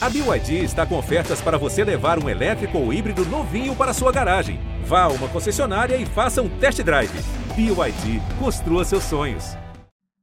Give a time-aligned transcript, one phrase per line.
[0.00, 4.12] A BYD está com ofertas para você levar um elétrico ou híbrido novinho para sua
[4.12, 4.60] garagem.
[4.86, 7.10] Vá a uma concessionária e faça um test drive.
[7.56, 9.42] BYD, construa seus sonhos.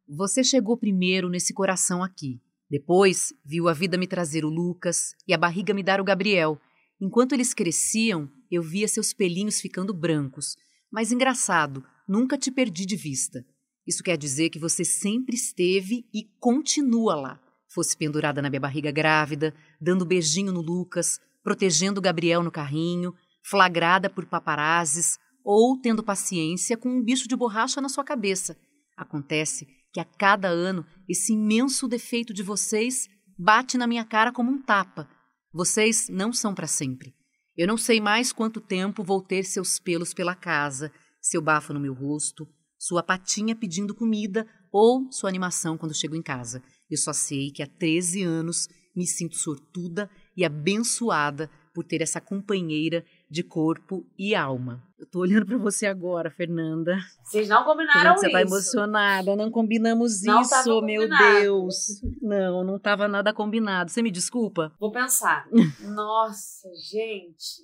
[0.07, 2.39] Você chegou primeiro nesse coração aqui.
[2.69, 6.57] Depois, viu a vida me trazer o Lucas e a barriga me dar o Gabriel.
[7.01, 10.55] Enquanto eles cresciam, eu via seus pelinhos ficando brancos.
[10.89, 13.45] Mas engraçado, nunca te perdi de vista.
[13.85, 17.44] Isso quer dizer que você sempre esteve e continua lá
[17.75, 23.13] fosse pendurada na minha barriga grávida, dando beijinho no Lucas, protegendo Gabriel no carrinho,
[23.43, 28.57] flagrada por paparazes ou tendo paciência com um bicho de borracha na sua cabeça.
[28.97, 34.49] Acontece que a cada ano esse imenso defeito de vocês bate na minha cara como
[34.49, 35.07] um tapa.
[35.53, 37.13] Vocês não são para sempre.
[37.57, 41.79] Eu não sei mais quanto tempo vou ter seus pelos pela casa, seu bafo no
[41.79, 46.61] meu rosto, sua patinha pedindo comida ou sua animação quando chego em casa.
[46.89, 52.21] Eu só sei que há 13 anos me sinto sortuda e abençoada por ter essa
[52.21, 54.81] companheira de corpo e alma.
[54.97, 56.97] Eu tô olhando para você agora, Fernanda.
[57.21, 58.31] Vocês não combinaram você isso.
[58.31, 62.01] Você tá emocionada, não combinamos não isso, meu Deus.
[62.21, 63.91] Não, não tava nada combinado.
[63.91, 64.73] Você me desculpa?
[64.79, 65.45] Vou pensar.
[65.93, 67.61] Nossa, gente.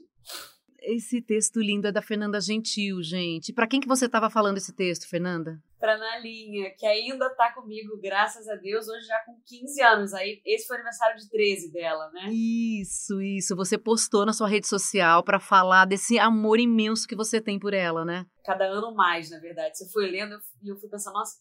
[0.81, 3.53] Esse texto lindo é da Fernanda Gentil, gente.
[3.53, 5.61] Para quem que você estava falando esse texto, Fernanda?
[5.81, 10.13] Para Nalinha, que ainda tá comigo, graças a Deus, hoje já com 15 anos.
[10.13, 12.29] Aí esse foi o aniversário de 13 dela, né?
[12.31, 13.55] Isso, isso.
[13.55, 17.73] Você postou na sua rede social para falar desse amor imenso que você tem por
[17.73, 18.27] ela, né?
[18.45, 19.75] Cada ano mais, na verdade.
[19.75, 21.39] Você foi lendo e eu fui pensando, nossa,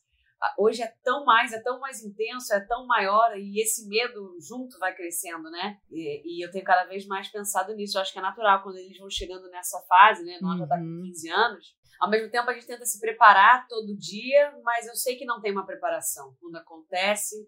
[0.59, 4.79] hoje é tão mais, é tão mais intenso, é tão maior e esse medo junto
[4.79, 5.77] vai crescendo, né?
[5.91, 7.99] E, e, eu tenho cada vez mais pensado nisso.
[7.99, 10.39] Eu acho que é natural quando eles vão chegando nessa fase, né?
[10.41, 10.59] Nós uhum.
[10.61, 11.80] já tá com 15 anos.
[12.01, 15.41] Ao mesmo tempo, a gente tenta se preparar todo dia, mas eu sei que não
[15.41, 16.34] tem uma preparação.
[16.41, 17.47] Quando acontece,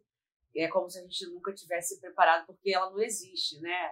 [0.54, 3.90] é como se a gente nunca tivesse preparado, porque ela não existe, né?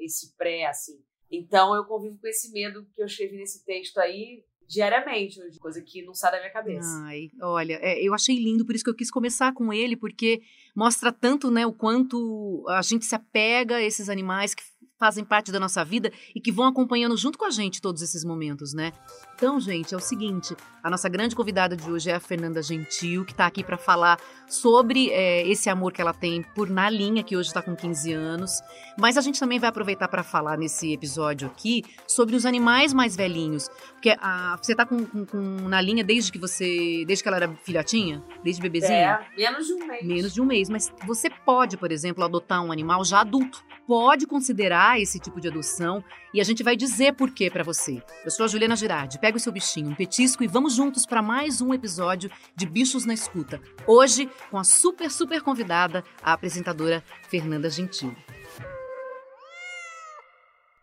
[0.00, 1.00] Esse pré, assim.
[1.30, 6.02] Então, eu convivo com esse medo que eu escrevi nesse texto aí, diariamente coisa que
[6.02, 6.88] não sai da minha cabeça.
[7.04, 10.42] Ai, olha, é, eu achei lindo, por isso que eu quis começar com ele, porque
[10.76, 14.62] mostra tanto, né, o quanto a gente se apega a esses animais que
[15.00, 18.22] fazem parte da nossa vida e que vão acompanhando junto com a gente todos esses
[18.22, 18.92] momentos, né?
[19.34, 23.24] Então, gente, é o seguinte: a nossa grande convidada de hoje é a Fernanda Gentil,
[23.24, 27.34] que está aqui para falar sobre é, esse amor que ela tem por Nalinha, que
[27.34, 28.60] hoje está com 15 anos.
[28.98, 33.16] Mas a gente também vai aproveitar para falar nesse episódio aqui sobre os animais mais
[33.16, 33.70] velhinhos.
[33.92, 37.04] Porque a, você está com, com, com Nalinha desde que você.
[37.06, 38.22] desde que ela era filhotinha?
[38.44, 39.26] Desde bebezinha?
[39.34, 40.06] É, menos de um mês.
[40.06, 40.68] Menos de um mês.
[40.68, 43.64] Mas você pode, por exemplo, adotar um animal já adulto.
[43.86, 46.02] Pode considerar esse tipo de adoção
[46.32, 48.02] e a gente vai dizer por quê para você.
[48.24, 49.18] Eu sou a Juliana Girardi.
[49.18, 53.04] Pega o seu bichinho, um petisco e vamos juntos para mais um episódio de Bichos
[53.04, 53.60] na Escuta.
[53.86, 58.14] Hoje com a super, super convidada, a apresentadora Fernanda Gentil.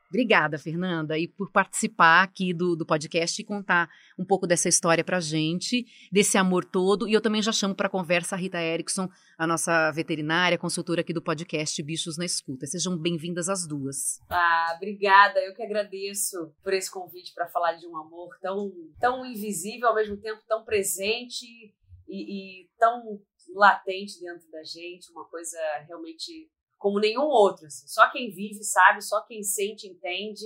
[0.10, 5.04] Obrigada, Fernanda, e por participar aqui do, do podcast e contar um pouco dessa história
[5.04, 7.08] pra gente, desse amor todo.
[7.08, 11.14] E eu também já chamo para conversa a Rita Erickson, a nossa veterinária, consultora aqui
[11.14, 12.66] do podcast Bichos na Escuta.
[12.66, 14.22] Sejam bem-vindas as duas.
[14.30, 15.42] Ah, obrigada.
[15.42, 19.96] Eu que agradeço por esse convite para falar de um amor tão, tão invisível, ao
[19.96, 21.46] mesmo tempo tão presente
[22.08, 23.20] e, e tão
[23.54, 27.66] latente dentro da gente, uma coisa realmente como nenhum outro.
[27.66, 27.88] Assim.
[27.88, 30.46] Só quem vive sabe, só quem sente entende.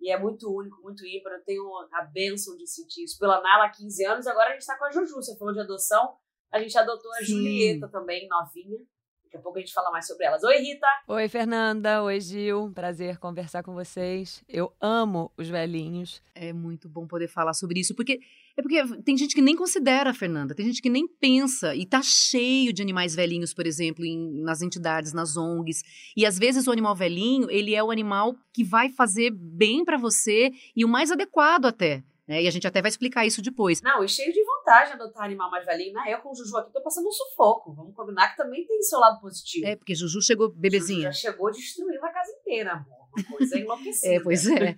[0.00, 1.32] E é muito único, muito ímpar.
[1.32, 3.18] Eu tenho a bênção de sentir isso.
[3.18, 5.14] Pela Nala há 15 anos, agora a gente está com a Juju.
[5.16, 6.16] Você falou de adoção.
[6.52, 7.26] A gente adotou a Sim.
[7.26, 8.78] Julieta também, novinha.
[9.24, 10.42] Daqui a pouco a gente fala mais sobre elas.
[10.42, 10.86] Oi, Rita!
[11.06, 12.02] Oi, Fernanda.
[12.02, 12.72] Oi, Gil.
[12.72, 14.42] Prazer conversar com vocês.
[14.48, 16.22] Eu amo os velhinhos.
[16.34, 18.20] É muito bom poder falar sobre isso, porque
[18.58, 22.02] é porque tem gente que nem considera, Fernanda, tem gente que nem pensa e tá
[22.02, 25.84] cheio de animais velhinhos, por exemplo, em, nas entidades, nas ONGs.
[26.16, 29.96] E às vezes o animal velhinho, ele é o animal que vai fazer bem para
[29.96, 32.02] você e o mais adequado até.
[32.26, 32.42] Né?
[32.42, 33.80] E a gente até vai explicar isso depois.
[33.80, 35.94] Não, e cheio de vantagem adotar animal mais velhinho.
[35.94, 37.72] Na eu com o Juju aqui tô passando um sufoco.
[37.72, 39.66] Vamos combinar que também tem seu lado positivo.
[39.66, 41.12] É, porque Juju chegou bebezinha.
[41.12, 42.97] Juju já chegou destruindo a casa inteira, amor.
[43.24, 44.14] Coisa enlouquecida.
[44.14, 44.76] É, pois é.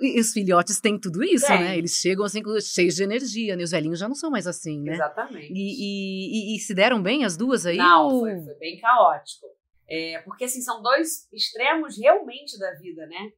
[0.00, 1.58] E os filhotes têm tudo isso, tem.
[1.58, 1.78] né?
[1.78, 3.62] Eles chegam assim cheios de energia, né?
[3.62, 4.94] Os velhinhos já não são mais assim, né?
[4.94, 5.52] Exatamente.
[5.52, 7.76] E, e, e se deram bem as duas aí?
[7.76, 8.20] Não, ou...
[8.20, 9.46] foi, foi, bem caótico.
[9.88, 13.32] É, porque, assim, são dois extremos realmente da vida, né?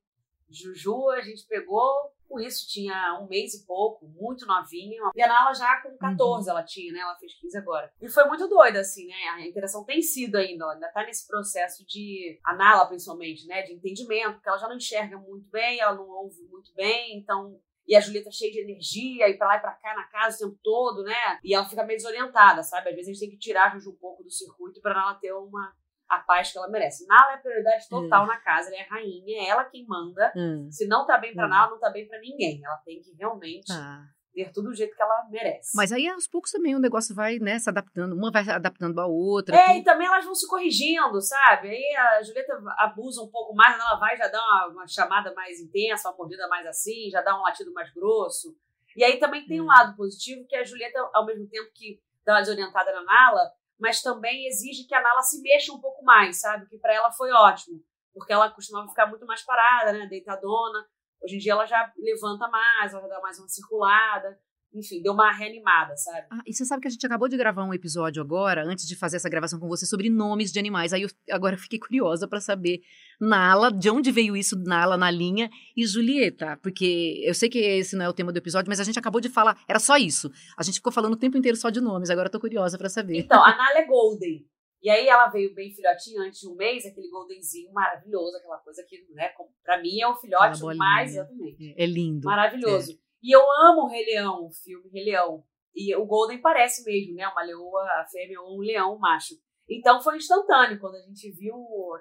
[0.50, 1.92] Juju, a gente pegou
[2.30, 5.02] com isso, tinha um mês e pouco, muito novinha.
[5.14, 6.56] E a Nala já com 14 uhum.
[6.56, 7.00] ela tinha, né?
[7.00, 7.92] Ela fez 15 agora.
[8.00, 9.28] E foi muito doida, assim, né?
[9.34, 12.38] A interação tem sido ainda, ela ainda tá nesse processo de.
[12.44, 13.62] A Nala, principalmente, né?
[13.62, 17.60] De entendimento, porque ela já não enxerga muito bem, ela não ouve muito bem, então
[17.90, 20.48] e a Julieta cheia de energia, e pra lá e pra cá na casa o
[20.48, 21.40] tempo todo, né?
[21.42, 22.90] E ela fica meio desorientada, sabe?
[22.90, 25.14] Às vezes a gente tem que tirar a Juju um pouco do circuito pra ela
[25.14, 25.74] ter uma
[26.10, 27.06] a paz que ela merece.
[27.06, 28.26] Nala é prioridade total hum.
[28.26, 30.32] na casa, ela é a rainha, é ela quem manda.
[30.36, 30.68] Hum.
[30.68, 31.48] Se não tá bem pra hum.
[31.48, 32.60] Nala, não tá bem pra ninguém.
[32.64, 34.04] Ela tem que realmente ah.
[34.34, 35.70] ter tudo do jeito que ela merece.
[35.76, 39.06] Mas aí aos poucos também o negócio vai, né, se adaptando, uma vai adaptando a
[39.06, 39.56] outra.
[39.56, 41.68] É, e também elas vão se corrigindo, sabe?
[41.68, 45.60] Aí a Julieta abusa um pouco mais, ela vai já dá uma, uma chamada mais
[45.60, 48.56] intensa, uma mordida mais assim, já dá um latido mais grosso.
[48.96, 49.68] E aí também tem um hum.
[49.68, 54.02] lado positivo que a Julieta, ao mesmo tempo que dá uma desorientada na Nala, mas
[54.02, 56.66] também exige que a Nala se mexa um pouco mais, sabe?
[56.68, 57.82] Que para ela foi ótimo,
[58.12, 60.06] porque ela costumava ficar muito mais parada, né?
[60.06, 60.86] Deitadona.
[61.22, 64.38] Hoje em dia ela já levanta mais, ela já dá mais uma circulada
[64.72, 66.26] enfim, deu uma reanimada, sabe?
[66.30, 68.96] Ah, e você sabe que a gente acabou de gravar um episódio agora, antes de
[68.96, 70.92] fazer essa gravação com você, sobre nomes de animais.
[70.92, 72.80] Aí eu agora fiquei curiosa para saber,
[73.20, 77.96] Nala, de onde veio isso, Nala, na linha, e Julieta, porque eu sei que esse
[77.96, 80.30] não é o tema do episódio, mas a gente acabou de falar, era só isso.
[80.56, 82.88] A gente ficou falando o tempo inteiro só de nomes, agora eu tô curiosa para
[82.88, 83.18] saber.
[83.18, 84.46] Então, a Nala é Golden.
[84.82, 88.82] E aí ela veio bem filhotinha antes de um mês, aquele goldenzinho maravilhoso, aquela coisa
[88.88, 89.30] que, né,
[89.62, 91.74] pra mim é o filhote mais, exatamente.
[91.76, 92.24] É, é lindo.
[92.24, 92.92] Maravilhoso.
[92.92, 93.09] É.
[93.22, 95.44] E eu amo o Rei Leão, o filme Rei Leão.
[95.74, 97.28] E o Golden parece mesmo, né?
[97.28, 99.34] Uma leoa, a fêmea ou um leão, macho.
[99.68, 101.54] Então foi instantâneo quando a gente viu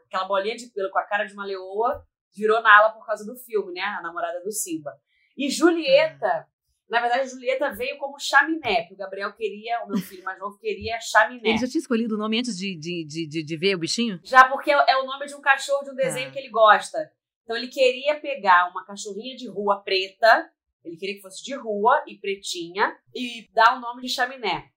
[0.06, 2.04] aquela bolinha de pelo com a cara de uma leoa,
[2.36, 3.82] virou Nala por causa do filme, né?
[3.82, 4.92] A namorada do Simba.
[5.38, 6.46] E Julieta, é.
[6.90, 10.58] na verdade, Julieta veio como chaminé, porque o Gabriel queria, o meu filho mais novo
[10.58, 11.50] queria chaminé.
[11.50, 14.20] Ele já tinha escolhido o nome antes de, de, de, de, ver o bichinho?
[14.24, 16.32] Já, porque é, é o nome de um cachorro de um desenho é.
[16.32, 16.98] que ele gosta.
[17.44, 20.50] Então ele queria pegar uma cachorrinha de rua preta
[20.84, 24.70] ele queria que fosse de rua e pretinha e dar o nome de chaminé.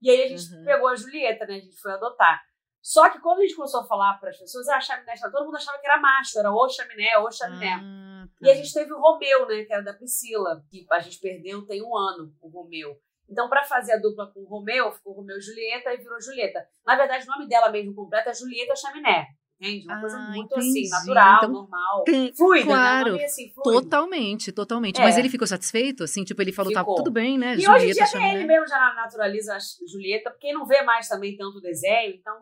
[0.00, 0.64] E aí a gente uhum.
[0.64, 1.56] pegou a Julieta, né?
[1.56, 2.42] A gente foi adotar.
[2.82, 5.56] Só que quando a gente começou a falar para as pessoas, ah, chaminé, todo mundo
[5.56, 7.72] achava que era macho, era ou chaminé, ou chaminé.
[7.82, 8.46] Ah, tá.
[8.46, 9.64] E a gente teve o Romeu, né?
[9.64, 12.96] Que era da Priscila, que a gente perdeu tem um ano, o Romeu.
[13.28, 16.64] Então, para fazer a dupla com o Romeu, ficou Romeu e Julieta e virou Julieta.
[16.84, 19.26] Na verdade, o nome dela mesmo completo é Julieta Chaminé.
[19.58, 19.86] Entende?
[19.86, 20.86] Uma ah, coisa muito assim, entendi.
[20.86, 22.04] assim, natural, então, normal.
[22.04, 22.72] Tem, fluida, né?
[22.72, 23.24] claro, né?
[23.24, 25.00] assim, Totalmente, totalmente.
[25.00, 25.04] É.
[25.04, 26.04] Mas ele ficou satisfeito?
[26.04, 26.96] Assim, tipo, ele falou, tá ficou.
[26.96, 27.54] tá tudo bem, né?
[27.54, 29.58] E Julieta hoje em dia tem ele mesmo já naturaliza a
[29.90, 32.34] Julieta, porque não vê mais também tanto desenho, então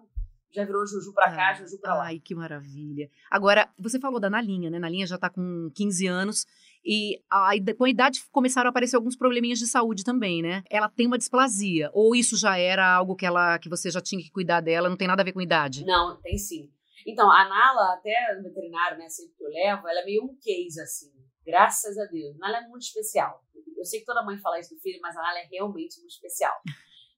[0.54, 2.04] já virou Juju pra cá, ah, Juju pra lá.
[2.06, 3.10] Ai, que maravilha.
[3.30, 4.78] Agora, você falou da Nalinha, né?
[4.78, 6.46] Nalinha já tá com 15 anos.
[6.86, 10.62] E a, com a idade começaram a aparecer alguns probleminhas de saúde também, né?
[10.70, 11.90] Ela tem uma displasia.
[11.92, 14.96] Ou isso já era algo que ela que você já tinha que cuidar dela, não
[14.96, 15.84] tem nada a ver com idade?
[15.84, 16.70] Não, tem sim.
[17.06, 20.36] Então, a Nala, até no veterinário, né, sempre que eu levo, ela é meio um
[20.36, 21.12] case, assim.
[21.44, 22.36] Graças a Deus.
[22.38, 23.42] Nala é muito especial.
[23.76, 26.12] Eu sei que toda mãe fala isso do filho, mas a Nala é realmente muito
[26.12, 26.54] especial.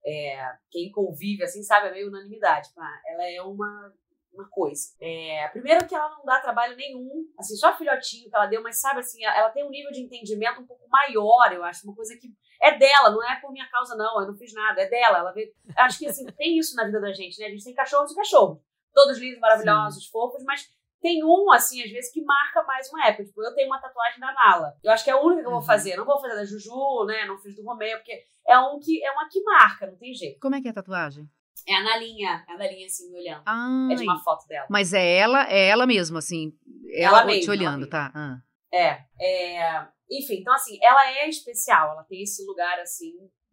[0.05, 2.69] É, quem convive, assim, sabe, é meio unanimidade.
[3.07, 3.93] Ela é uma,
[4.33, 4.83] uma coisa.
[5.01, 8.81] É, primeiro que ela não dá trabalho nenhum, assim, só filhotinho que ela deu, mas
[8.81, 12.17] sabe, assim, ela tem um nível de entendimento um pouco maior, eu acho, uma coisa
[12.17, 12.29] que
[12.63, 15.19] é dela, não é por minha causa, não, eu não fiz nada, é dela.
[15.19, 17.47] Ela vê, acho que, assim, tem isso na vida da gente, né?
[17.47, 18.66] A gente tem cachorros e cachorros
[18.97, 20.11] todos lindos, maravilhosos, Sim.
[20.11, 20.67] fofos, mas
[21.03, 23.27] tem um, assim, às vezes, que marca mais uma época.
[23.27, 24.75] Tipo, eu tenho uma tatuagem da Nala.
[24.83, 25.67] Eu acho que é a única que eu vou uhum.
[25.67, 25.95] fazer.
[25.97, 27.27] Não vou fazer da Juju, né?
[27.27, 30.41] Não fiz do Romeu, porque é um que é uma que marca, não tem jeito.
[30.41, 31.29] Como é que é a tatuagem?
[31.69, 33.43] É a Nalinha, é a Nalinha assim, me olhando.
[33.45, 34.67] Ai, é de uma foto dela.
[34.71, 36.53] Mas é ela, é ela mesma, assim.
[36.93, 38.11] Ela, ela mesma, te olhando, tá?
[38.15, 38.39] Ah.
[38.73, 39.89] É, é.
[40.11, 43.13] Enfim, então assim, ela é especial, ela tem esse lugar assim,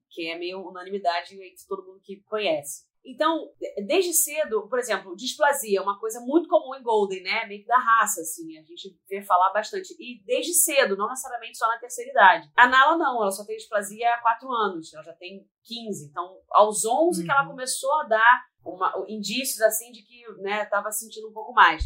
[0.10, 2.84] que é meio unanimidade entre todo mundo que conhece.
[3.06, 3.50] Então,
[3.86, 7.46] desde cedo, por exemplo, displasia é uma coisa muito comum em Golden, né?
[7.46, 8.58] Meio que da raça, assim.
[8.58, 9.94] A gente vê falar bastante.
[10.00, 12.50] E desde cedo, não necessariamente só na terceira idade.
[12.56, 16.10] A Nala não, ela só tem displasia há 4 anos, ela já tem 15.
[16.10, 17.26] Então, aos 11 uhum.
[17.26, 17.50] que ela uhum.
[17.50, 21.84] começou a dar uma, indícios, assim, de que, né, tava sentindo um pouco mais.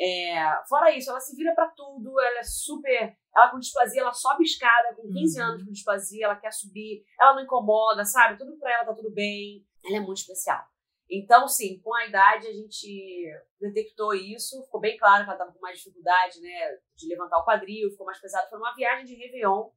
[0.00, 0.34] É,
[0.68, 3.16] fora isso, ela se vira para tudo, ela é super.
[3.36, 5.46] Ela com displasia, ela sobe escada, com 15 uhum.
[5.46, 8.38] anos com displasia, ela quer subir, ela não incomoda, sabe?
[8.38, 10.64] Tudo pra ela tá tudo bem ela é muito especial.
[11.10, 15.52] Então, sim, com a idade a gente detectou isso, ficou bem claro que ela estava
[15.52, 18.48] com mais dificuldade, né, de levantar o quadril, ficou mais pesado.
[18.48, 19.70] Foi uma viagem de Réveillon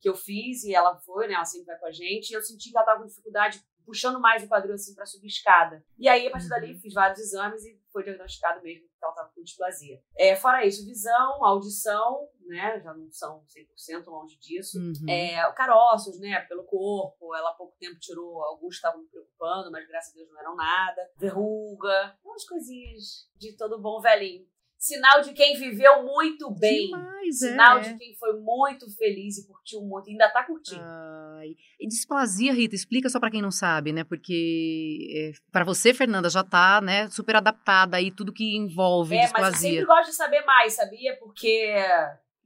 [0.00, 2.42] que eu fiz e ela foi, né, ela sempre vai com a gente, e eu
[2.42, 5.82] senti que ela estava com dificuldade puxando mais o quadril assim para subir escada.
[5.96, 6.80] E aí, a partir dali, uhum.
[6.80, 10.02] fiz vários exames e foi diagnosticado mesmo que ela estava com displasia.
[10.18, 14.78] É, fora isso, visão, audição, né, já não são 100% longe disso.
[14.78, 15.08] Uhum.
[15.08, 19.86] É, caroços, né, pelo corpo, ela há pouco tempo tirou, alguns estavam me preocupando, mas
[19.86, 21.10] graças a Deus não eram nada.
[21.16, 24.46] Verruga, umas coisinhas de todo bom velhinho.
[24.78, 26.86] Sinal de quem viveu muito bem.
[26.86, 27.80] Demais, Sinal é.
[27.80, 30.10] de quem foi muito feliz e curtiu muito.
[30.10, 30.82] Ainda tá curtindo.
[30.82, 31.56] Ai.
[31.80, 34.04] E displasia, Rita, explica só para quem não sabe, né?
[34.04, 39.22] Porque é, para você, Fernanda, já tá, né, super adaptada aí tudo que envolve é,
[39.22, 39.50] displasia.
[39.50, 41.16] Mas eu sempre gosto de saber mais, sabia?
[41.18, 41.74] Porque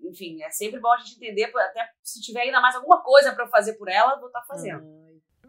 [0.03, 3.45] enfim, é sempre bom a gente entender, até se tiver ainda mais alguma coisa para
[3.45, 4.85] eu fazer por ela, vou estar tá fazendo.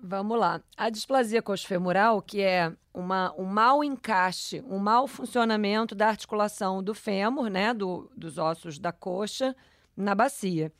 [0.04, 0.62] Vamos lá.
[0.76, 6.96] A displasia coxofemoral, que é uma, um mau encaixe, um mau funcionamento da articulação do
[6.96, 9.56] fêmur, né, do, dos ossos da coxa,
[9.96, 10.72] na bacia.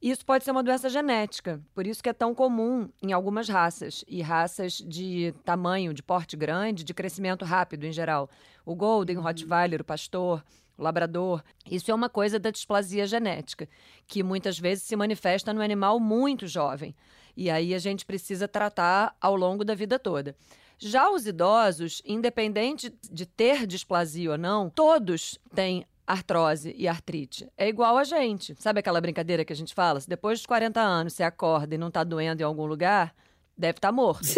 [0.00, 4.04] Isso pode ser uma doença genética, por isso que é tão comum em algumas raças,
[4.06, 8.30] e raças de tamanho, de porte grande, de crescimento rápido em geral.
[8.64, 10.44] O Golden, o Rottweiler, o Pastor,
[10.78, 11.42] Labrador.
[11.70, 13.68] Isso é uma coisa da displasia genética,
[14.06, 16.94] que muitas vezes se manifesta no animal muito jovem.
[17.36, 20.36] E aí a gente precisa tratar ao longo da vida toda.
[20.78, 27.48] Já os idosos, independente de ter displasia ou não, todos têm artrose e artrite.
[27.56, 28.54] É igual a gente.
[28.58, 30.00] Sabe aquela brincadeira que a gente fala?
[30.00, 33.14] Se depois dos 40 anos você acorda e não está doendo em algum lugar,
[33.56, 34.26] deve estar tá morto.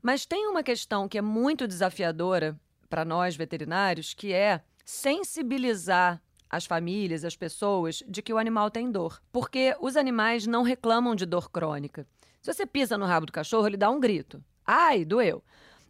[0.00, 6.64] Mas tem uma questão que é muito desafiadora para nós veterinários, que é sensibilizar as
[6.64, 9.20] famílias, as pessoas, de que o animal tem dor.
[9.30, 12.06] Porque os animais não reclamam de dor crônica.
[12.40, 14.42] Se você pisa no rabo do cachorro, ele dá um grito.
[14.66, 15.42] Ai, doeu.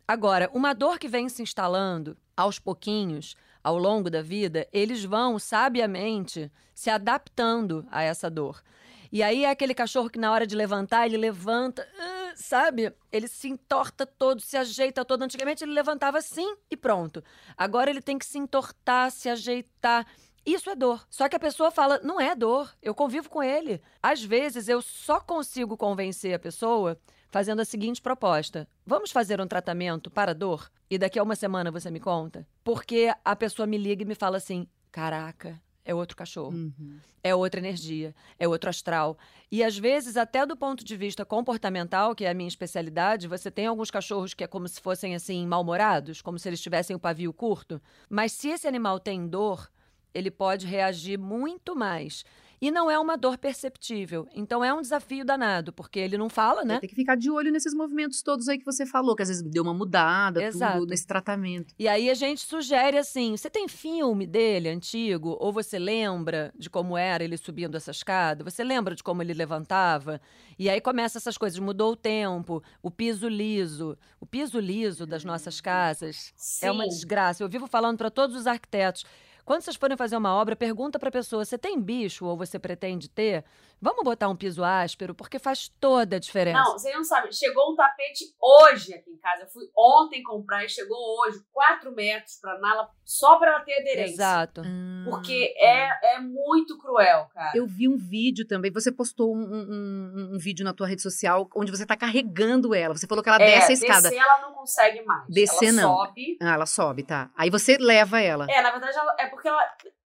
[0.07, 5.39] Agora, uma dor que vem se instalando aos pouquinhos, ao longo da vida, eles vão
[5.39, 8.63] sabiamente se adaptando a essa dor.
[9.11, 12.93] E aí é aquele cachorro que na hora de levantar, ele levanta, uh, sabe?
[13.11, 15.23] Ele se entorta todo, se ajeita todo.
[15.23, 17.23] Antigamente ele levantava assim e pronto.
[17.57, 20.07] Agora ele tem que se entortar, se ajeitar.
[20.45, 21.07] Isso é dor.
[21.11, 23.81] Só que a pessoa fala, não é dor, eu convivo com ele.
[24.03, 26.99] Às vezes eu só consigo convencer a pessoa
[27.31, 31.71] fazendo a seguinte proposta: vamos fazer um tratamento para dor e daqui a uma semana
[31.71, 32.47] você me conta?
[32.65, 36.99] Porque a pessoa me liga e me fala assim: caraca, é outro cachorro, uhum.
[37.25, 39.17] é outra energia, é outro astral.
[39.51, 43.51] E às vezes, até do ponto de vista comportamental, que é a minha especialidade, você
[43.51, 46.99] tem alguns cachorros que é como se fossem assim, mal-humorados, como se eles tivessem o
[46.99, 47.81] pavio curto.
[48.11, 49.71] Mas se esse animal tem dor,
[50.13, 52.23] ele pode reagir muito mais.
[52.61, 54.27] E não é uma dor perceptível.
[54.35, 56.81] Então é um desafio danado, porque ele não fala, né?
[56.81, 59.43] Tem que ficar de olho nesses movimentos todos aí que você falou, que às vezes
[59.43, 60.81] deu uma mudada, Exato.
[60.81, 61.75] tudo nesse tratamento.
[61.79, 65.37] E aí a gente sugere assim: você tem filme dele antigo?
[65.41, 68.43] Ou você lembra de como era ele subindo essa escada?
[68.45, 70.21] Você lembra de como ele levantava?
[70.59, 73.97] E aí começa essas coisas, mudou o tempo, o piso liso.
[74.21, 76.67] O piso liso das nossas casas Sim.
[76.67, 77.43] é uma desgraça.
[77.43, 79.05] Eu vivo falando para todos os arquitetos.
[79.49, 82.59] Quando vocês forem fazer uma obra, pergunta para a pessoa: você tem bicho ou você
[82.59, 83.47] pretende ter?
[83.81, 86.59] Vamos botar um piso áspero, porque faz toda a diferença.
[86.59, 87.33] Não, você não sabe.
[87.33, 89.43] Chegou um tapete hoje aqui em casa.
[89.45, 93.81] Eu fui ontem comprar e chegou hoje, 4 metros para Nala, só para ela ter
[93.81, 94.15] aderência.
[94.15, 94.63] Exato.
[95.05, 95.65] Porque hum.
[95.65, 97.57] é, é muito cruel, cara.
[97.57, 98.73] Eu vi um vídeo também.
[98.73, 102.97] Você postou um, um, um vídeo na tua rede social onde você tá carregando ela.
[102.97, 104.11] Você falou que ela é, desce a escada.
[104.11, 105.25] Descer ela não consegue mais.
[105.29, 105.97] Descer ela não.
[105.97, 106.37] sobe.
[106.43, 107.31] Ah, ela sobe, tá.
[107.37, 108.47] Aí você leva ela.
[108.51, 109.63] É, na verdade, ela, é porque ela,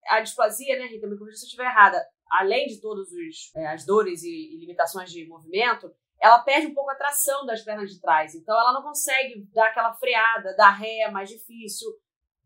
[0.08, 3.08] a displasia, né, Rita, me corrija se eu estiver errada além de todas
[3.56, 7.62] é, as dores e, e, limitações de movimento, ela perde um pouco a tração das
[7.62, 8.34] pernas de trás.
[8.34, 11.88] Então ela não consegue dar aquela freada, dar ré mais difícil,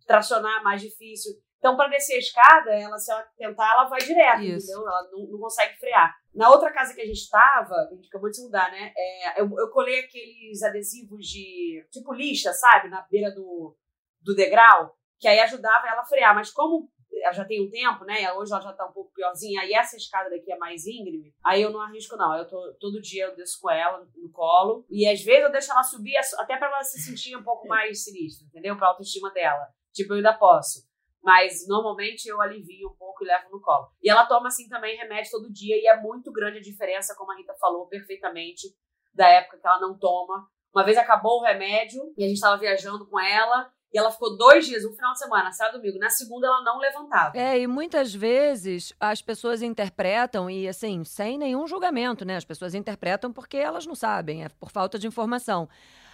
[0.06, 1.32] tracionar mais difícil.
[1.64, 4.66] Então, para descer a escada, ela, se ela tentar, ela vai direto, Isso.
[4.66, 4.86] entendeu?
[4.86, 6.14] Ela não, não, consegue frear.
[6.34, 8.92] Na outra casa que a gente estava, a gente acabou de se mudar, né?
[8.94, 12.90] É, eu, eu colei aqueles adesivos de tipo lixa, sabe?
[12.90, 13.74] Na beira do,
[14.20, 16.34] do degrau, que aí ajudava ela a frear.
[16.34, 16.92] Mas como
[17.24, 18.30] ela já tem um tempo, né?
[18.34, 19.64] Hoje ela já tá um pouco piorzinha.
[19.64, 21.34] E essa escada daqui é mais íngreme.
[21.42, 22.36] Aí eu não arrisco, não.
[22.36, 24.84] Eu tô, todo dia eu desço com ela no colo.
[24.90, 28.04] E às vezes eu deixo ela subir até para ela se sentir um pouco mais
[28.04, 28.76] sinistra, entendeu?
[28.76, 29.66] Pra autoestima dela.
[29.92, 30.86] Tipo, eu ainda posso.
[31.22, 33.88] Mas normalmente eu alivio um pouco e levo no colo.
[34.02, 35.76] E ela toma assim também remédio todo dia.
[35.76, 38.68] E é muito grande a diferença, como a Rita falou perfeitamente,
[39.14, 40.46] da época que ela não toma.
[40.74, 44.36] Uma vez acabou o remédio e a gente estava viajando com ela e ela ficou
[44.36, 46.00] dois dias, um final de semana, sábado domingo.
[46.00, 47.38] Na segunda, ela não levantava.
[47.38, 52.36] É, e muitas vezes as pessoas interpretam, e assim, sem nenhum julgamento, né?
[52.36, 55.68] As pessoas interpretam porque elas não sabem, é por falta de informação.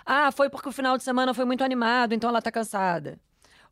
[0.04, 3.18] Ah, foi porque o final de semana foi muito animado, então ela tá cansada.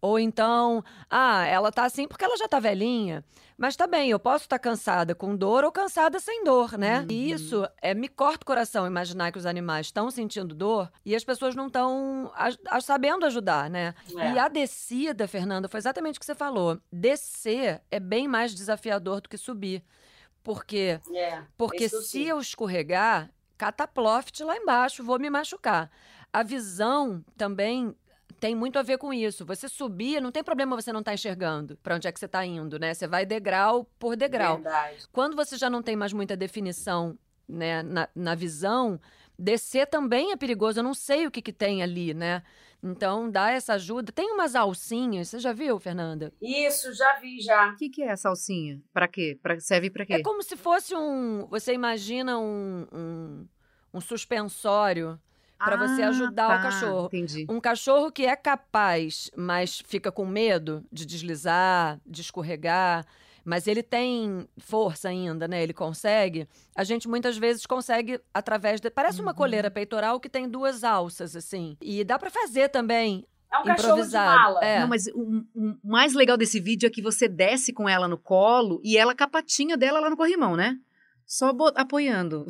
[0.00, 3.24] Ou então, ah, ela tá assim porque ela já tá velhinha.
[3.56, 7.00] Mas tá bem, eu posso estar tá cansada com dor ou cansada sem dor, né?
[7.00, 7.06] Uhum.
[7.10, 11.16] E isso é, me corta o coração imaginar que os animais estão sentindo dor e
[11.16, 12.30] as pessoas não estão
[12.80, 13.94] sabendo ajudar, né?
[14.16, 14.32] É.
[14.32, 16.78] E a descida, Fernanda, foi exatamente o que você falou.
[16.92, 19.82] Descer é bem mais desafiador do que subir.
[20.44, 23.28] Porque, é, porque se eu escorregar,
[23.58, 25.90] cataploft lá embaixo, vou me machucar.
[26.32, 27.94] A visão também
[28.40, 29.44] tem muito a ver com isso.
[29.46, 32.26] Você subir, não tem problema você não estar tá enxergando para onde é que você
[32.26, 32.94] está indo, né?
[32.94, 34.56] Você vai degrau por degrau.
[34.56, 35.06] Verdade.
[35.12, 37.18] Quando você já não tem mais muita definição
[37.48, 39.00] né, na, na visão,
[39.38, 40.80] descer também é perigoso.
[40.80, 42.42] Eu não sei o que, que tem ali, né?
[42.82, 44.12] Então, dá essa ajuda.
[44.12, 46.32] Tem umas alcinhas, você já viu, Fernanda?
[46.40, 47.70] Isso, já vi, já.
[47.72, 48.80] O que, que é essa alcinha?
[48.92, 49.36] Pra quê?
[49.42, 50.14] Pra, serve pra quê?
[50.14, 51.46] É como se fosse um.
[51.48, 53.48] Você imagina um, um,
[53.94, 55.18] um suspensório
[55.58, 57.06] para você Ah, ajudar tá, o cachorro.
[57.06, 57.46] Entendi.
[57.48, 63.04] Um cachorro que é capaz, mas fica com medo de deslizar, de escorregar,
[63.44, 65.62] mas ele tem força ainda, né?
[65.62, 66.46] Ele consegue.
[66.76, 68.90] A gente muitas vezes consegue através de.
[68.90, 69.36] Parece uma Uhum.
[69.36, 71.76] coleira peitoral que tem duas alças, assim.
[71.80, 73.24] E dá para fazer também.
[73.50, 74.62] É um cachorro de mala.
[74.62, 74.80] é.
[74.80, 78.18] Não, mas o, o mais legal desse vídeo é que você desce com ela no
[78.18, 80.76] colo e ela a patinha dela lá no corrimão, né?
[81.28, 82.46] Só apoiando.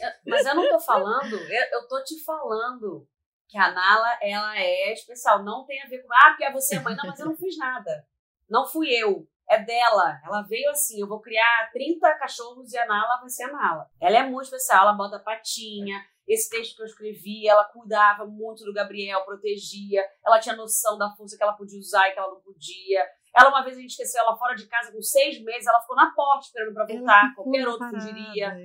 [0.00, 3.08] Eu- Mas eu não tô falando, eu, eu tô te falando
[3.48, 5.44] que a Nala, ela é especial.
[5.44, 6.96] Não tem a ver com, ah, porque é você mãe.
[6.96, 8.04] Não, mas eu não fiz nada.
[8.50, 9.26] Não fui eu.
[9.48, 10.20] É dela.
[10.24, 13.88] Ela veio assim, eu vou criar 30 cachorros e a Nala vai ser a Nala.
[14.00, 16.04] Ela é muito especial, ela bota patinha.
[16.26, 20.04] Esse texto que eu escrevi, ela cuidava muito do Gabriel, protegia.
[20.26, 23.06] Ela tinha noção da força que ela podia usar e que ela não podia.
[23.34, 25.94] Ela, uma vez, a gente esqueceu ela fora de casa com seis meses, ela ficou
[25.94, 27.34] na porta esperando pra voltar.
[27.34, 28.56] Qualquer outro fugiria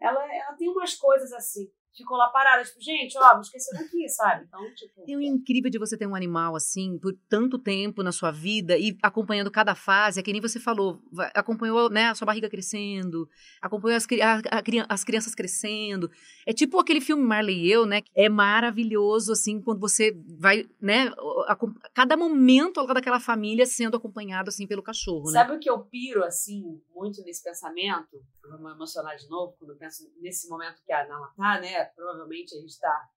[0.00, 1.70] ela, ela tem umas coisas assim.
[1.96, 4.44] Ficou lá parada, tipo, gente, ó, me esqueceram aqui, sabe?
[4.46, 5.04] Então, tipo.
[5.06, 8.78] E o incrível de você ter um animal assim por tanto tempo na sua vida
[8.78, 11.02] e acompanhando cada fase, é que nem você falou,
[11.34, 13.28] acompanhou né, a sua barriga crescendo,
[13.60, 16.10] acompanhou as, a- a as crianças crescendo.
[16.46, 18.02] É tipo aquele filme Marley e eu, né?
[18.14, 21.12] É maravilhoso, assim, quando você vai, né?
[21.48, 25.40] acom- Cada momento daquela família sendo acompanhado, assim, pelo cachorro, né?
[25.40, 28.22] Sabe o que eu piro, assim, muito nesse pensamento?
[28.44, 31.60] Eu vou me emocionar de novo quando eu penso nesse momento que a Nala tá,
[31.60, 31.79] né?
[31.84, 33.10] Provavelmente a gente tá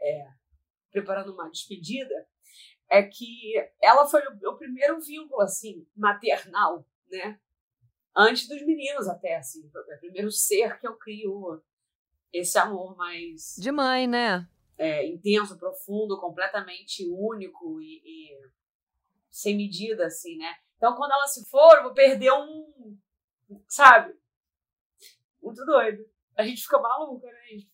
[0.00, 0.28] é,
[0.90, 2.26] preparando uma despedida.
[2.90, 7.38] É que ela foi o meu primeiro vínculo, assim, maternal, né?
[8.16, 9.68] Antes dos meninos, até, assim.
[9.70, 11.62] Foi o primeiro ser que eu crio
[12.32, 14.48] esse amor mais De mãe, né?
[14.78, 18.50] é, intenso, profundo, completamente único e, e
[19.28, 20.54] sem medida, assim, né?
[20.76, 22.96] Então, quando ela se for, eu vou perder um.
[23.66, 24.14] Sabe?
[25.42, 26.08] Muito doido.
[26.36, 27.40] A gente fica maluca, né?
[27.40, 27.68] A gente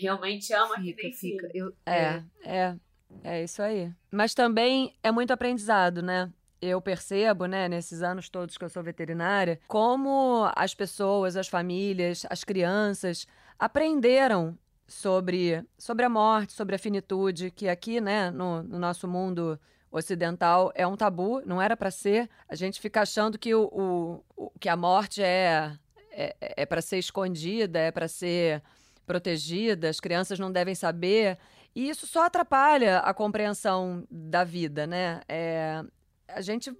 [0.00, 1.50] realmente ama que Fica, nem fica.
[1.54, 2.76] Eu, É, é,
[3.24, 3.90] é isso aí.
[4.10, 6.30] Mas também é muito aprendizado, né?
[6.60, 12.24] Eu percebo, né, nesses anos todos que eu sou veterinária, como as pessoas, as famílias,
[12.30, 13.26] as crianças
[13.58, 19.60] aprenderam sobre, sobre a morte, sobre a finitude, que aqui, né, no, no nosso mundo
[19.90, 22.28] ocidental é um tabu, não era para ser.
[22.48, 25.72] A gente fica achando que, o, o- o- que a morte é,
[26.10, 28.62] é, é para ser escondida, é para ser
[29.06, 31.38] protegida, as crianças não devem saber.
[31.74, 35.20] E isso só atrapalha a compreensão da vida, né?
[35.28, 35.84] É,
[36.28, 36.74] a gente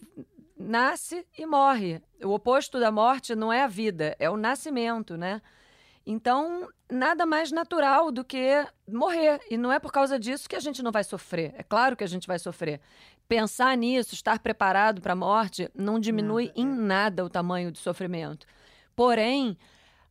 [0.59, 2.03] nasce e morre.
[2.23, 5.43] O oposto da morte não é a vida, é o nascimento, né?
[6.07, 9.41] Então, nada mais natural do que morrer.
[9.51, 11.53] E não é por causa disso que a gente não vai sofrer.
[11.59, 12.81] É claro que a gente vai sofrer.
[13.29, 16.75] Pensar nisso, estar preparado para a morte, não diminui Nada, em é.
[16.75, 18.47] nada o tamanho do sofrimento.
[18.95, 19.59] Porém,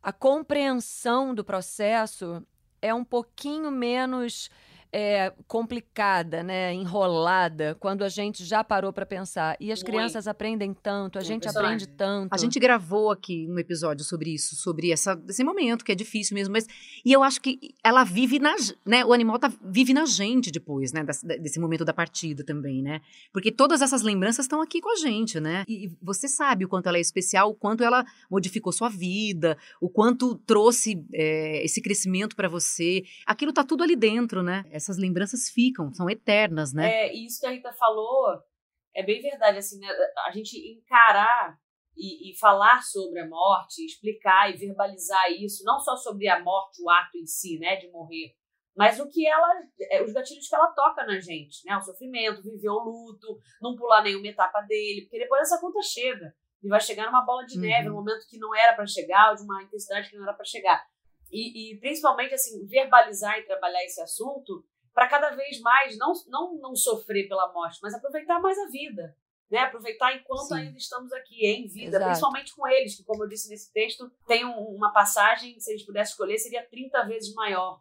[0.05, 2.45] a compreensão do processo
[2.79, 4.51] é um pouquinho menos
[4.91, 6.73] é, complicada, né?
[6.73, 9.57] enrolada, quando a gente já parou para pensar.
[9.59, 9.91] E as Muito.
[9.91, 12.33] crianças aprendem tanto, a gente aprende tanto.
[12.33, 16.35] A gente gravou aqui um episódio sobre isso, sobre essa, esse momento que é difícil
[16.35, 16.67] mesmo, mas
[17.03, 20.91] e eu acho que ela vive na, né, o animal tá, vive na gente depois,
[20.91, 23.01] né, desse, desse momento da partida também, né?
[23.31, 25.63] Porque todas essas lembranças estão aqui com a gente, né?
[25.67, 29.57] E, e você sabe o quanto ela é especial, o quanto ela modificou sua vida,
[29.79, 33.03] o quanto trouxe é, esse crescimento para você.
[33.25, 34.63] Aquilo tá tudo ali dentro, né?
[34.75, 37.07] Essas lembranças ficam, são eternas, né?
[37.07, 38.37] É, e isso que a Rita falou
[38.93, 39.87] é bem verdade, assim, né?
[40.27, 41.57] A gente encarar
[41.95, 46.81] e, e falar sobre a morte, explicar e verbalizar isso, não só sobre a morte,
[46.83, 48.35] o ato em si, né, de morrer,
[48.75, 49.47] mas o que ela,
[49.91, 53.77] é, os gatilhos que ela toca na gente, né, o sofrimento, viver o luto, não
[53.77, 57.57] pular nenhuma etapa dele, porque depois essa conta chega e vai chegar numa bola de
[57.57, 57.95] neve, Uhum.
[57.95, 60.43] num momento que não era para chegar, ou de uma intensidade que não era para
[60.45, 60.83] chegar.
[61.31, 66.55] E, e principalmente assim, verbalizar e trabalhar esse assunto para cada vez mais não, não,
[66.59, 69.15] não sofrer pela morte, mas aproveitar mais a vida.
[69.49, 69.59] Né?
[69.59, 70.55] Aproveitar enquanto Sim.
[70.55, 72.05] ainda estamos aqui, em vida, Exato.
[72.05, 75.75] principalmente com eles, que, como eu disse nesse texto, tem um- uma passagem, se a
[75.75, 77.79] gente pudesse escolher, seria 30 vezes maior.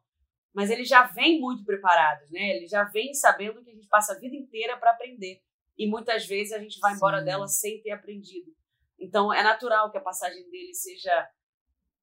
[0.52, 2.56] Mas eles já vêm muito preparados, né?
[2.56, 5.40] Eles já vêm sabendo que a gente passa a vida inteira para aprender.
[5.76, 7.24] E muitas vezes a gente vai embora Sim.
[7.24, 8.52] dela sem ter aprendido.
[8.98, 11.28] Então é natural que a passagem dele seja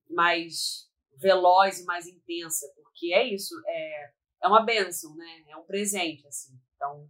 [0.10, 0.89] mais
[1.22, 4.12] veloz e mais intensa, porque é isso, é,
[4.44, 5.44] é uma bênção, né?
[5.48, 6.54] É um presente, assim.
[6.76, 7.08] Então,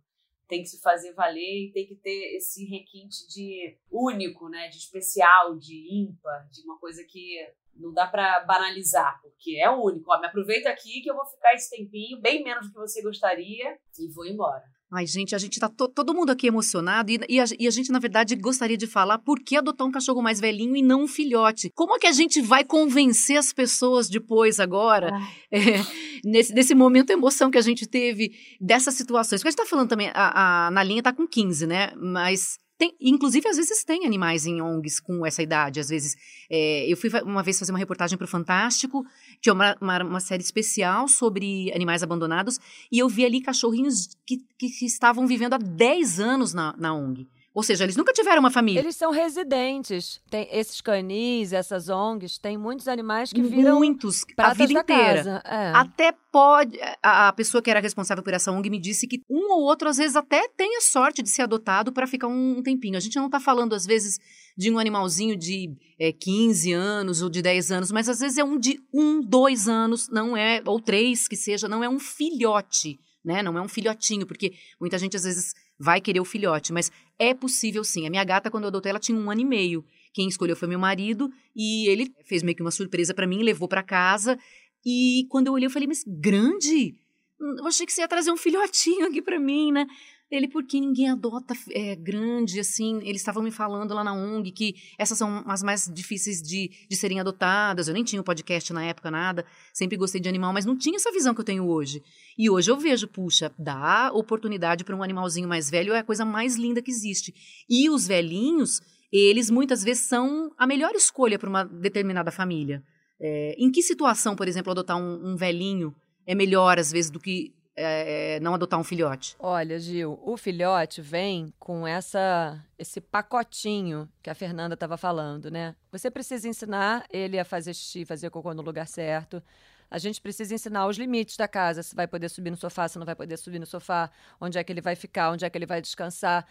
[0.48, 4.78] tem que se fazer valer e tem que ter esse requinte de único, né, de
[4.78, 7.38] especial, de ímpar, de uma coisa que
[7.74, 10.12] não dá para banalizar, porque é único.
[10.12, 13.02] Ó, me aproveita aqui que eu vou ficar esse tempinho, bem menos do que você
[13.02, 14.66] gostaria, e vou embora.
[14.94, 17.72] Ai, gente, a gente tá to todo mundo aqui emocionado e, e, a, e, a,
[17.72, 21.04] gente, na verdade, gostaria de falar por que adotar um cachorro mais velhinho e não
[21.04, 21.72] um filhote.
[21.74, 25.10] Como é que a gente vai convencer as pessoas depois, agora,
[25.50, 25.60] é,
[26.26, 29.40] nesse, nesse momento de emoção que a gente teve dessas situações?
[29.40, 31.94] Porque a gente tá falando também, a, a, na linha tá com 15, né?
[31.96, 35.80] Mas tem, inclusive, às vezes tem animais em ONGs com essa idade.
[35.80, 36.18] Às vezes,
[36.50, 39.06] é, eu fui uma vez fazer uma reportagem para o Fantástico,
[39.46, 42.60] é uma, uma, uma, série especial sobre animais abandonados,
[42.92, 46.92] e eu vi ali cachorrinhos que, que, que estavam vivendo há 10 anos na, na
[46.92, 47.28] ONG.
[47.54, 48.80] Ou seja, eles nunca tiveram uma família.
[48.80, 50.22] Eles são residentes.
[50.30, 55.42] Tem esses canis, essas ONGs, tem muitos animais que viram muitos a vida inteira.
[55.46, 55.72] É.
[55.74, 59.64] Até pode a pessoa que era responsável por essa ONG me disse que um ou
[59.64, 62.96] outro às vezes até tem a sorte de ser adotado para ficar um tempinho.
[62.96, 64.18] A gente não está falando às vezes
[64.58, 68.44] de um animalzinho de é, 15 anos ou de 10 anos, mas às vezes é
[68.46, 72.98] um de um, dois anos, não é ou três que seja, não é um filhote,
[73.24, 73.44] né?
[73.44, 77.34] Não é um filhotinho, porque muita gente às vezes vai querer o filhote, mas é
[77.34, 78.06] possível sim.
[78.06, 79.84] A minha gata, quando eu adotei, ela tinha um ano e meio.
[80.14, 83.68] Quem escolheu foi meu marido e ele fez meio que uma surpresa para mim, levou
[83.68, 84.38] para casa.
[84.86, 86.94] E quando eu olhei, eu falei, mas grande?
[87.40, 89.88] Eu achei que você ia trazer um filhotinho aqui para mim, né?
[90.32, 93.00] Ele, porque ninguém adota é, grande, assim.
[93.04, 96.96] Eles estavam me falando lá na ONG que essas são as mais difíceis de, de
[96.96, 97.90] serem adotadas.
[97.90, 99.46] Eu nem tinha o um podcast na época, nada.
[99.74, 102.02] Sempre gostei de animal, mas não tinha essa visão que eu tenho hoje.
[102.38, 106.24] E hoje eu vejo, puxa, dar oportunidade para um animalzinho mais velho é a coisa
[106.24, 107.34] mais linda que existe.
[107.70, 112.82] E os velhinhos, eles muitas vezes são a melhor escolha para uma determinada família.
[113.20, 115.94] É, em que situação, por exemplo, adotar um, um velhinho
[116.26, 119.36] é melhor, às vezes, do que é, não adotar um filhote?
[119.40, 125.76] Olha, Gil, o filhote vem com essa esse pacotinho que a Fernanda estava falando, né?
[125.92, 129.42] Você precisa ensinar ele a fazer xixi, fazer cocô no lugar certo.
[129.90, 132.98] A gente precisa ensinar os limites da casa, se vai poder subir no sofá, se
[132.98, 135.58] não vai poder subir no sofá, onde é que ele vai ficar, onde é que
[135.58, 136.48] ele vai descansar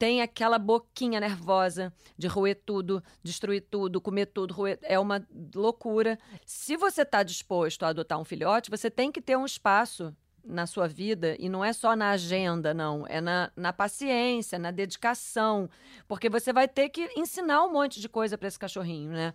[0.00, 4.78] tem aquela boquinha nervosa de roer tudo, destruir tudo, comer tudo, roer.
[4.80, 5.22] É uma
[5.54, 6.18] loucura.
[6.46, 10.66] Se você está disposto a adotar um filhote, você tem que ter um espaço na
[10.66, 15.68] sua vida, e não é só na agenda, não, é na, na paciência, na dedicação,
[16.08, 19.34] porque você vai ter que ensinar um monte de coisa para esse cachorrinho, né?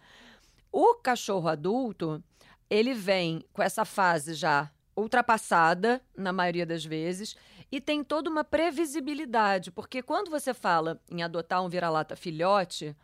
[0.72, 2.24] O cachorro adulto,
[2.70, 7.36] ele vem com essa fase já ultrapassada, na maioria das vezes,
[7.72, 12.96] e tem toda uma previsibilidade, porque quando você fala em adotar um vira-lata filhote,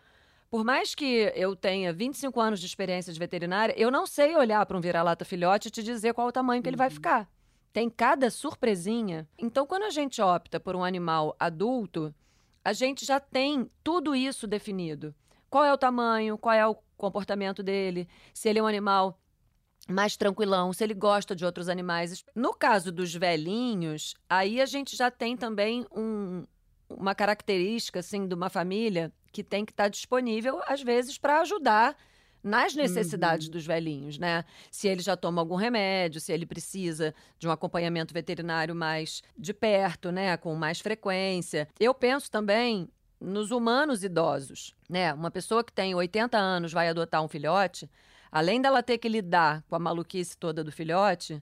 [0.49, 4.65] por mais que eu tenha 25 anos de experiência de veterinária, eu não sei olhar
[4.65, 6.93] para um vira-lata filhote e te dizer qual o tamanho que ele vai uhum.
[6.93, 7.29] ficar.
[7.73, 9.27] Tem cada surpresinha.
[9.37, 12.13] Então, quando a gente opta por um animal adulto,
[12.63, 15.15] a gente já tem tudo isso definido.
[15.49, 19.19] Qual é o tamanho, qual é o comportamento dele, se ele é um animal
[19.87, 22.23] mais tranquilão, se ele gosta de outros animais.
[22.35, 26.45] No caso dos velhinhos, aí a gente já tem também um,
[26.89, 31.95] uma característica assim de uma família que tem que estar disponível às vezes para ajudar
[32.43, 33.53] nas necessidades uhum.
[33.53, 34.43] dos velhinhos, né?
[34.69, 39.53] Se ele já toma algum remédio, se ele precisa de um acompanhamento veterinário mais de
[39.53, 41.67] perto, né, com mais frequência.
[41.79, 45.13] Eu penso também nos humanos idosos, né?
[45.13, 47.89] Uma pessoa que tem 80 anos vai adotar um filhote,
[48.31, 51.41] além dela ter que lidar com a maluquice toda do filhote,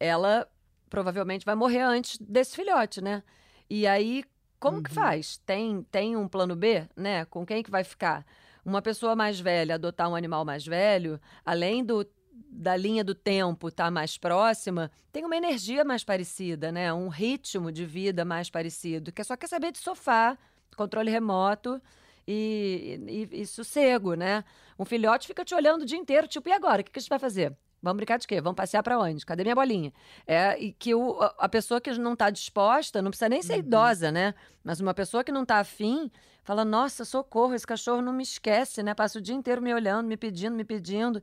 [0.00, 0.48] ela
[0.90, 3.22] provavelmente vai morrer antes desse filhote, né?
[3.70, 4.24] E aí,
[4.58, 4.82] como uhum.
[4.82, 5.38] que faz?
[5.46, 7.24] Tem, tem um plano B, né?
[7.26, 8.26] Com quem que vai ficar?
[8.64, 12.06] Uma pessoa mais velha adotar um animal mais velho, além do
[12.50, 16.92] da linha do tempo estar tá mais próxima, tem uma energia mais parecida, né?
[16.92, 20.36] Um ritmo de vida mais parecido, que é só quer saber de sofá,
[20.76, 21.80] controle remoto
[22.26, 24.44] e, e, e sossego, né?
[24.78, 26.82] Um filhote fica te olhando o dia inteiro, tipo, e agora?
[26.82, 27.56] O que, que a gente vai fazer?
[27.82, 28.40] Vamos brincar de quê?
[28.40, 29.26] Vamos passear para onde?
[29.26, 29.92] Cadê minha bolinha?
[30.26, 33.58] É, e que o, a pessoa que não está disposta, não precisa nem ser uhum.
[33.58, 34.34] idosa, né?
[34.62, 36.10] Mas uma pessoa que não está afim,
[36.44, 38.94] fala: Nossa, socorro, esse cachorro não me esquece, né?
[38.94, 41.22] Passa o dia inteiro me olhando, me pedindo, me pedindo.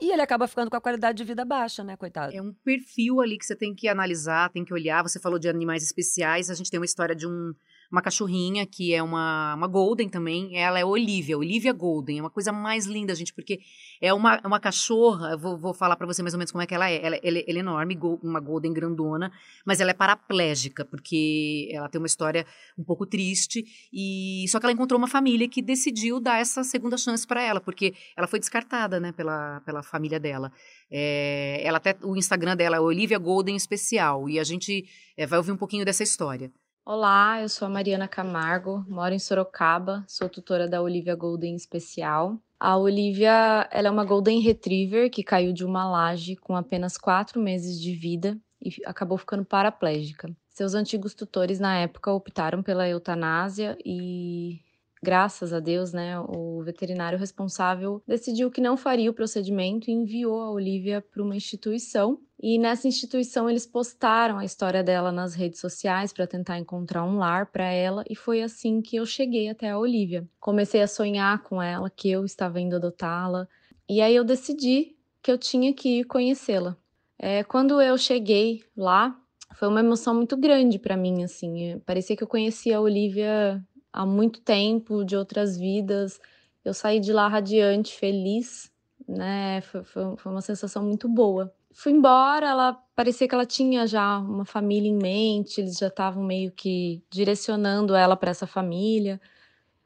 [0.00, 2.32] E ele acaba ficando com a qualidade de vida baixa, né, coitado?
[2.32, 5.02] É um perfil ali que você tem que analisar, tem que olhar.
[5.02, 7.52] Você falou de animais especiais, a gente tem uma história de um
[7.90, 10.56] uma cachorrinha que é uma, uma Golden também.
[10.56, 12.18] Ela é Olivia, Olivia Golden.
[12.18, 13.60] É uma coisa mais linda, gente, porque
[14.00, 15.36] é uma, uma cachorra.
[15.36, 17.04] Vou, vou falar para você mais ou menos como é que ela é.
[17.04, 19.32] Ela, ela, ela é enorme, uma Golden grandona,
[19.64, 22.46] mas ela é paraplégica, porque ela tem uma história
[22.78, 23.64] um pouco triste.
[23.92, 27.60] e Só que ela encontrou uma família que decidiu dar essa segunda chance para ela,
[27.60, 30.52] porque ela foi descartada né, pela, pela família dela.
[30.90, 35.38] É, ela até o Instagram dela é Olivia Golden Especial e a gente é, vai
[35.38, 36.52] ouvir um pouquinho dessa história.
[36.90, 42.40] Olá, eu sou a Mariana Camargo, moro em Sorocaba, sou tutora da Olivia Golden Especial.
[42.58, 47.42] A Olivia ela é uma Golden Retriever que caiu de uma laje com apenas quatro
[47.42, 50.34] meses de vida e acabou ficando paraplégica.
[50.48, 54.58] Seus antigos tutores na época optaram pela eutanásia e
[55.02, 60.40] graças a Deus, né, o veterinário responsável decidiu que não faria o procedimento e enviou
[60.40, 62.18] a Olivia para uma instituição.
[62.40, 67.18] E nessa instituição eles postaram a história dela nas redes sociais para tentar encontrar um
[67.18, 70.28] lar para ela e foi assim que eu cheguei até a Olivia.
[70.38, 73.48] Comecei a sonhar com ela que eu estava indo adotá-la
[73.88, 76.76] e aí eu decidi que eu tinha que ir conhecê-la.
[77.18, 79.20] É, quando eu cheguei lá,
[79.54, 81.80] foi uma emoção muito grande para mim, assim.
[81.84, 83.60] Parecia que eu conhecia a Olivia
[83.92, 86.20] há muito tempo, de outras vidas.
[86.64, 88.70] Eu saí de lá radiante, feliz,
[89.08, 89.60] né?
[89.62, 91.52] Foi, foi, foi uma sensação muito boa.
[91.80, 96.24] Fui embora, ela parecia que ela tinha já uma família em mente, eles já estavam
[96.24, 99.20] meio que direcionando ela para essa família.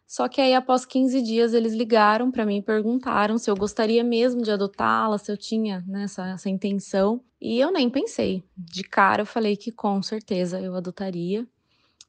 [0.07, 4.03] Só que aí, após 15 dias, eles ligaram para mim e perguntaram se eu gostaria
[4.03, 7.21] mesmo de adotá-la, se eu tinha né, essa, essa intenção.
[7.39, 8.43] E eu nem pensei.
[8.57, 11.47] De cara, eu falei que com certeza eu adotaria.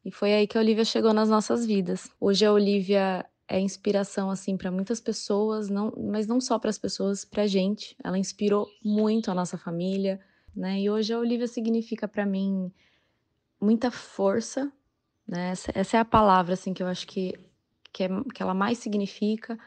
[0.06, 2.10] E foi aí que a Olivia chegou nas nossas vidas.
[2.22, 6.78] Hoje a Olivia é inspiração assim para muitas pessoas, não, mas não só para as
[6.78, 7.96] pessoas, para a gente.
[8.04, 10.20] Ela inspirou muito a nossa família,
[10.56, 10.80] né?
[10.80, 12.72] E hoje a Olivia significa para mim
[13.60, 14.72] muita força,
[15.28, 15.52] né?
[15.52, 17.34] Essa, essa, é a palavra assim que eu acho que
[17.94, 19.58] que, é, que ela mais significa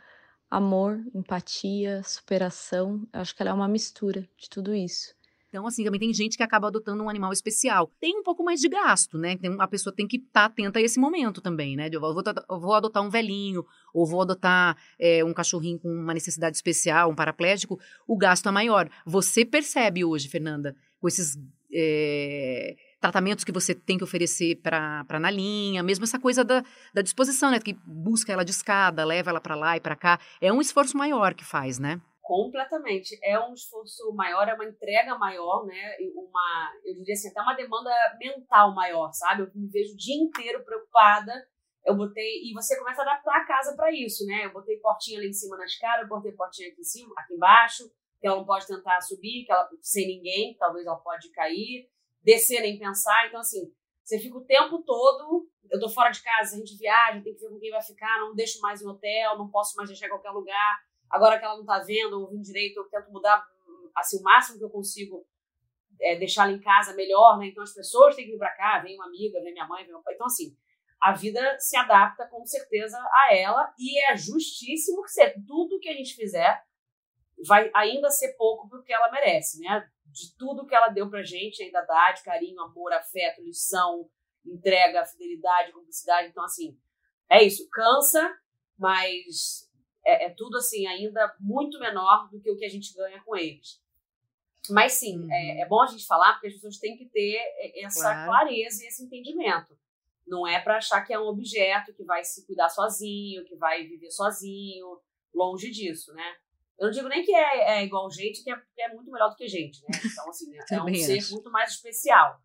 [0.50, 3.06] amor, empatia, superação.
[3.12, 5.14] Eu acho que ela é uma mistura de tudo isso.
[5.56, 7.90] Então, assim, também tem gente que acaba adotando um animal especial.
[7.98, 9.38] Tem um pouco mais de gasto, né?
[9.38, 11.88] Tem, a pessoa tem que estar tá atenta a esse momento também, né?
[11.90, 12.14] Eu vou,
[12.50, 13.64] eu vou adotar um velhinho,
[13.94, 18.52] ou vou adotar é, um cachorrinho com uma necessidade especial, um paraplégico, o gasto é
[18.52, 18.90] maior.
[19.06, 21.38] Você percebe hoje, Fernanda, com esses.
[21.72, 27.00] É, tratamentos que você tem que oferecer para na linha, mesmo essa coisa da, da
[27.00, 27.58] disposição, né?
[27.58, 30.20] Que busca ela de escada, leva ela para lá e para cá.
[30.38, 31.98] É um esforço maior que faz, né?
[32.26, 33.16] Completamente.
[33.22, 35.96] É um esforço maior, é uma entrega maior, né?
[36.12, 39.42] Uma, eu diria assim, até uma demanda mental maior, sabe?
[39.42, 41.32] Eu me vejo o dia inteiro preocupada.
[41.84, 44.44] Eu botei e você começa a adaptar a casa para isso, né?
[44.44, 47.34] Eu botei portinha lá em cima na escada, eu botei portinha aqui em cima, aqui
[47.34, 47.84] embaixo,
[48.20, 51.88] que ela não pode tentar subir, que ela sem ninguém, talvez ela pode cair,
[52.24, 53.28] descer nem pensar.
[53.28, 57.22] Então assim, você fica o tempo todo, eu tô fora de casa, a gente viaja,
[57.22, 59.88] tem que ver com quem vai ficar, não deixo mais em hotel, não posso mais
[59.88, 63.46] deixar em qualquer lugar Agora que ela não está vendo, ouvindo direito, eu tento mudar
[63.96, 65.26] assim, o máximo que eu consigo
[66.00, 67.46] é, deixar ela em casa melhor, né?
[67.46, 69.92] Então as pessoas têm que vir para cá, vem uma amiga, vem minha mãe, vem
[69.92, 70.14] meu pai.
[70.14, 70.56] Então, assim,
[71.00, 75.88] a vida se adapta com certeza a ela e é justíssimo que ser tudo que
[75.88, 76.62] a gente fizer
[77.46, 79.88] vai ainda ser pouco porque ela merece, né?
[80.06, 84.08] De tudo que ela deu pra gente, ainda dá de carinho, amor, afeto, lição,
[84.44, 86.28] entrega, fidelidade, cumplicidade.
[86.28, 86.78] Então, assim,
[87.28, 87.68] é isso.
[87.70, 88.34] Cansa,
[88.78, 89.65] mas
[90.06, 93.36] é, é, tudo assim ainda muito menor do que o que a gente ganha com
[93.36, 93.82] eles.
[94.70, 95.32] Mas sim, uhum.
[95.32, 97.38] é, é, bom a gente falar porque as pessoas têm que ter
[97.82, 98.30] essa claro.
[98.30, 99.76] clareza e esse entendimento.
[100.26, 103.84] Não é para achar que é um objeto que vai se cuidar sozinho, que vai
[103.84, 105.00] viver sozinho,
[105.32, 106.36] longe disso, né?
[106.78, 109.30] Eu não digo nem que é, é igual gente, que é, que é, muito melhor
[109.30, 110.00] do que gente, né?
[110.04, 112.40] Então, assim, é um ser muito mais especial.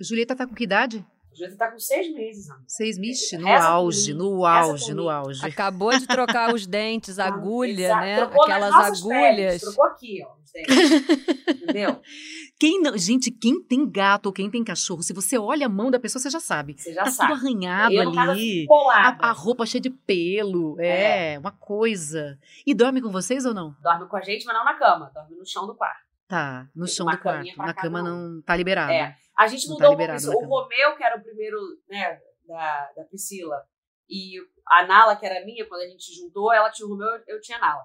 [0.00, 1.04] Julieta tá com que idade?
[1.34, 2.64] Julieta tá com seis meses, amiga.
[2.68, 3.32] Seis meses?
[3.32, 5.44] No auge, no auge, no auge.
[5.44, 8.22] Acabou de trocar os dentes, agulha, né?
[8.22, 9.60] Aquelas agulhas.
[9.60, 11.34] trocou aqui, ó, os dentes.
[11.62, 12.00] Entendeu?
[12.58, 15.90] Quem não, gente, quem tem gato ou quem tem cachorro, se você olha a mão
[15.90, 16.76] da pessoa, você já sabe.
[16.78, 17.32] Você já tá sabe.
[17.32, 18.66] tudo arranhado ali.
[18.92, 20.80] A, a, roupa cheia de pelo.
[20.80, 22.38] É, é, uma coisa.
[22.64, 23.74] E dorme com vocês ou não?
[23.82, 25.10] Dorme com a gente, mas não na cama.
[25.12, 26.03] Dorme no chão do quarto.
[26.34, 27.56] Tá, no chão do quarto.
[27.56, 28.90] Na cama não tá liberado.
[28.90, 29.16] É.
[29.38, 30.30] A gente não mudou tá pouco isso.
[30.32, 33.64] O Romeu, que era o primeiro, né, da, da Priscila,
[34.08, 34.34] e
[34.66, 37.56] a Nala, que era minha, quando a gente juntou, ela tinha o Romeu, eu tinha
[37.58, 37.84] a Nala.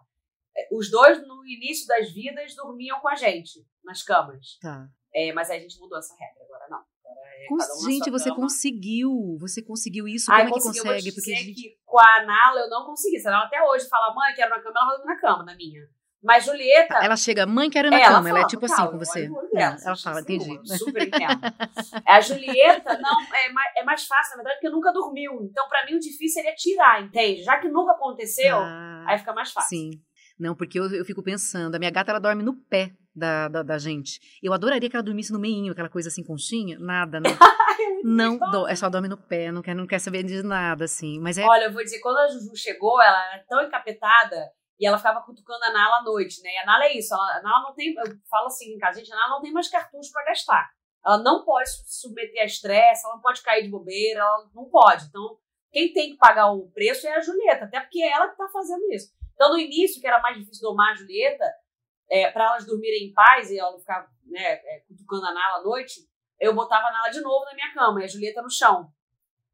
[0.57, 4.57] É, os dois, no início das vidas, dormiam com a gente, nas camas.
[4.59, 4.87] Tá.
[5.13, 6.79] É, mas aí a gente mudou essa regra, agora não.
[7.05, 8.41] É um gente, você cama.
[8.41, 9.37] conseguiu.
[9.39, 10.31] Você conseguiu isso.
[10.31, 11.13] Ai, Como é que consegue?
[11.13, 11.53] Porque gente...
[11.53, 13.19] que com a Nala eu não consegui.
[13.19, 15.87] Senão até hoje fala, mãe, quero na cama, ela roda na cama, na minha.
[16.21, 16.95] Mas Julieta.
[17.01, 18.29] Ela chega, mãe, quero ir na é, cama.
[18.29, 19.29] Ela, ela é tipo assim com você.
[19.53, 20.59] Dela, ela fala, entendi.
[20.77, 21.39] Super entendo.
[22.05, 25.39] a Julieta, não, é mais, é mais fácil, na verdade, porque nunca dormiu.
[25.43, 27.43] Então, para mim, o difícil seria tirar, entende?
[27.43, 29.69] Já que nunca aconteceu, ah, aí fica mais fácil.
[29.69, 29.91] Sim.
[30.37, 33.63] Não, porque eu, eu fico pensando, a minha gata ela dorme no pé da, da,
[33.63, 34.19] da, gente.
[34.41, 36.77] Eu adoraria que ela dormisse no meinho, aquela coisa assim, conchinha.
[36.79, 37.29] Nada, né?
[38.03, 41.19] não, do, é só dorme no pé, não quer, não quer saber de nada, assim.
[41.19, 41.45] Mas é...
[41.45, 45.21] Olha, eu vou dizer, quando a Juju chegou, ela era tão encapetada e ela ficava
[45.21, 46.49] cutucando a Nala à noite, né?
[46.53, 49.11] E a Nala é isso, a Nala não tem, eu falo assim em casa, gente,
[49.11, 50.69] a Nala não tem mais cartucho para gastar.
[51.05, 54.69] ela não pode se submeter a estresse, ela não pode cair de bobeira, ela não
[54.69, 55.05] pode.
[55.05, 55.37] Então,
[55.71, 58.47] quem tem que pagar o preço é a Julieta, até porque é ela que está
[58.47, 59.13] fazendo isso.
[59.33, 61.45] Então, no início, que era mais difícil domar a Julieta,
[62.09, 65.59] é, para elas dormirem em paz e ela não ficar né, é, cutucando a Nala
[65.59, 66.01] à noite,
[66.39, 68.91] eu botava a Nala de novo na minha cama e a Julieta no chão.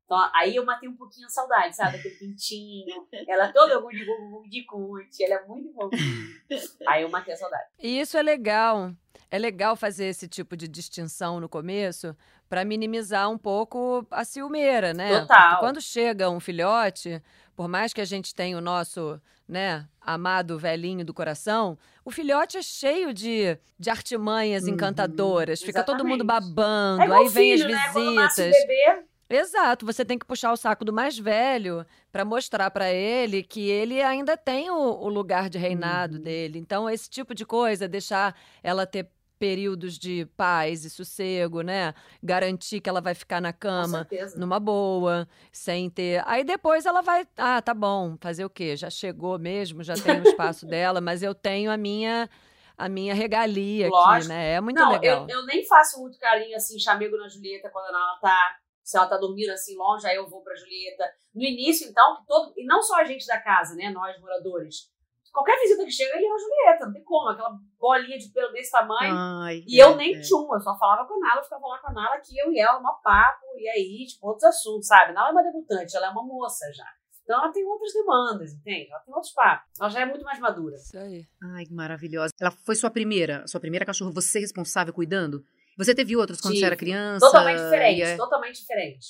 [0.05, 1.97] Então, aí eu matei um pouquinho a saudade, sabe?
[1.97, 3.07] Aquele pintinho.
[3.27, 4.05] Ela toda de
[4.49, 6.43] de cut, ela é muito fofinha.
[6.87, 7.63] Aí eu matei a saudade.
[7.79, 8.93] E isso é legal.
[9.31, 12.15] É legal fazer esse tipo de distinção no começo
[12.47, 15.21] para minimizar um pouco a ciumeira, né?
[15.21, 15.49] Total.
[15.49, 17.21] Porque quando chega um filhote,
[17.55, 22.57] por mais que a gente tenha o nosso, né, amado velhinho do coração, o filhote
[22.57, 24.75] é cheio de, de artimanhas uhum.
[24.75, 25.59] encantadoras.
[25.59, 25.99] Fica Exatamente.
[25.99, 27.91] todo mundo babando, é aí vem filho, as né?
[27.93, 28.37] visitas.
[28.37, 28.51] Né?
[28.51, 33.41] bebê, Exato, você tem que puxar o saco do mais velho para mostrar para ele
[33.41, 36.21] que ele ainda tem o, o lugar de reinado uhum.
[36.21, 36.59] dele.
[36.59, 39.09] Então, esse tipo de coisa, deixar ela ter
[39.39, 41.93] períodos de paz e sossego, né?
[42.23, 46.23] Garantir que ela vai ficar na cama numa boa, sem ter.
[46.25, 48.77] Aí depois ela vai, ah, tá bom, fazer o quê?
[48.77, 52.29] Já chegou mesmo, já tem o espaço dela, mas eu tenho a minha
[52.77, 54.11] a minha regalia Lógico.
[54.11, 54.53] aqui, né?
[54.53, 55.25] É muito Não, legal.
[55.29, 59.07] Eu, eu nem faço muito carinho assim, chamego na Julieta quando ela tá se ela
[59.07, 61.03] tá dormindo assim longe, aí eu vou pra Julieta.
[61.33, 64.93] No início, então, todo, e não só a gente da casa, né, nós moradores,
[65.35, 67.27] Qualquer visita que chega, ele era Julieta, não tem como.
[67.27, 69.13] Aquela bolinha de pelo desse tamanho.
[69.13, 70.21] Ai, e é, eu nem é.
[70.21, 72.53] tinha um, eu só falava com a Nala, ficava lá com a Nala, que eu
[72.53, 75.11] e ela, uma papo, e aí, tipo, outros assuntos, sabe?
[75.11, 76.87] Nala é uma debutante, ela é uma moça já.
[77.21, 78.89] Então ela tem outras demandas, entende?
[78.89, 79.67] Ela tem outros papos.
[79.77, 80.75] Ela já é muito mais madura.
[80.75, 81.25] Isso aí.
[81.43, 82.31] Ai, que maravilhosa.
[82.39, 85.43] Ela foi sua primeira, sua primeira cachorro, você responsável cuidando?
[85.77, 86.61] Você teve outros quando Tive.
[86.61, 87.25] você era criança?
[87.25, 88.17] Totalmente diferente, é...
[88.17, 89.07] totalmente diferente.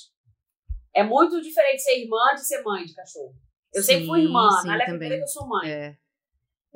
[0.94, 3.34] É muito diferente ser irmã de ser mãe de cachorro.
[3.72, 5.70] Eu sim, sempre fui irmã, sim, Nala é primeira que eu sou mãe.
[5.70, 5.96] É.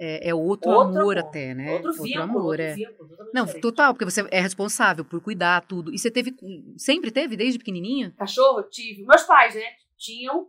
[0.02, 1.72] É, é outro, outro, amor, até, né?
[1.72, 2.74] Outro, outro vínculo, amor, outro é.
[2.74, 3.60] Vínculo, Não, diferente.
[3.60, 5.92] total, porque você é responsável por cuidar tudo.
[5.92, 6.34] E você teve,
[6.78, 8.14] sempre teve, desde pequenininha?
[8.16, 9.04] Cachorro, tive.
[9.04, 9.64] Meus pais, né,
[9.98, 10.48] tinham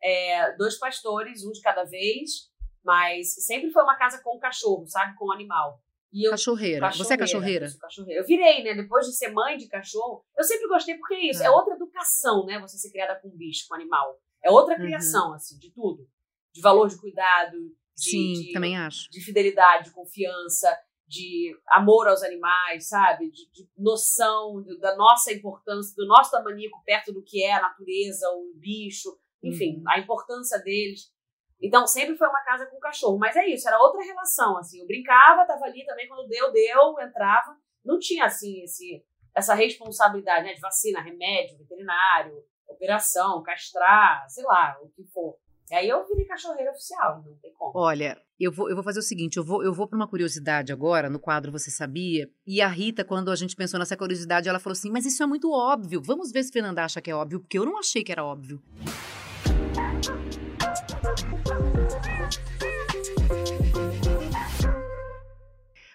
[0.00, 2.52] é, dois pastores, um de cada vez,
[2.84, 5.16] mas sempre foi uma casa com cachorro, sabe?
[5.16, 5.82] Com animal.
[6.14, 6.80] Eu, cachorreira.
[6.80, 7.04] cachorreira.
[7.04, 7.66] Você é cachorreira?
[7.66, 8.20] Eu, cachorreira?
[8.20, 8.74] eu virei, né?
[8.74, 11.42] Depois de ser mãe de cachorro, eu sempre gostei porque é isso.
[11.42, 12.60] É, é outra educação, né?
[12.60, 14.18] Você ser criada com um bicho, com um animal.
[14.42, 14.80] É outra uhum.
[14.80, 15.34] criação, uhum.
[15.34, 16.06] assim, de tudo.
[16.52, 17.56] De valor de cuidado,
[17.96, 19.10] de, Sim, de, também acho.
[19.10, 23.30] De fidelidade, de confiança, de amor aos animais, sabe?
[23.30, 27.62] De, de noção de, da nossa importância, do nosso tamanico perto do que é a
[27.62, 29.84] natureza, o bicho, enfim, uhum.
[29.88, 31.12] a importância deles.
[31.60, 33.18] Então, sempre foi uma casa com cachorro.
[33.18, 34.80] Mas é isso, era outra relação, assim.
[34.80, 37.56] Eu brincava, tava ali também, quando deu, deu, entrava.
[37.84, 40.54] Não tinha, assim, esse, essa responsabilidade, né?
[40.54, 45.36] De vacina, remédio, veterinário, operação, castrar, sei lá, o que for.
[45.70, 47.72] E aí eu virei cachorreira oficial, não tem como.
[47.74, 50.72] Olha, eu vou, eu vou fazer o seguinte, eu vou, eu vou para uma curiosidade
[50.72, 54.60] agora, no quadro Você Sabia, e a Rita, quando a gente pensou nessa curiosidade, ela
[54.60, 57.40] falou assim, mas isso é muito óbvio, vamos ver se Fernanda acha que é óbvio,
[57.40, 58.62] porque eu não achei que era óbvio.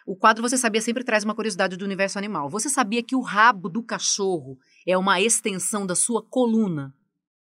[0.09, 2.49] O quadro Você Sabia sempre traz uma curiosidade do universo animal.
[2.49, 6.93] Você sabia que o rabo do cachorro é uma extensão da sua coluna?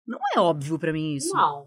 [0.07, 1.35] Não é óbvio para mim isso.
[1.35, 1.67] Não.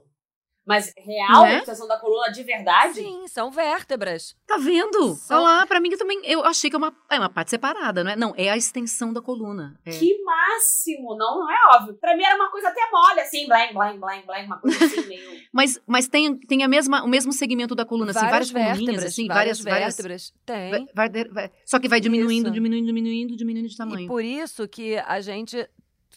[0.66, 1.56] Mas real, né?
[1.56, 2.96] a extensão da coluna de verdade?
[2.96, 4.36] Sim, são vértebras.
[4.46, 5.16] Tá vendo?
[5.16, 5.38] São...
[5.38, 6.22] Olha lá, pra mim que também.
[6.24, 8.16] Eu achei que é uma, é uma parte separada, não é?
[8.16, 9.80] Não, é a extensão da coluna.
[9.86, 9.92] É.
[9.92, 11.16] Que máximo!
[11.18, 11.96] Não, não é óbvio.
[11.96, 15.08] Pra mim era uma coisa até mole, assim, blém, blém, blém, blém, uma coisa assim
[15.08, 15.42] meio.
[15.52, 19.04] mas mas tem, tem a mesma, o mesmo segmento da coluna, assim, várias, várias coluninhas,
[19.06, 20.34] assim, várias, várias vértebras.
[20.46, 20.72] Tem.
[20.94, 22.54] Vai, vai, vai, só que vai diminuindo, isso.
[22.54, 24.06] diminuindo, diminuindo, diminuindo de tamanho.
[24.06, 25.68] E por isso que a gente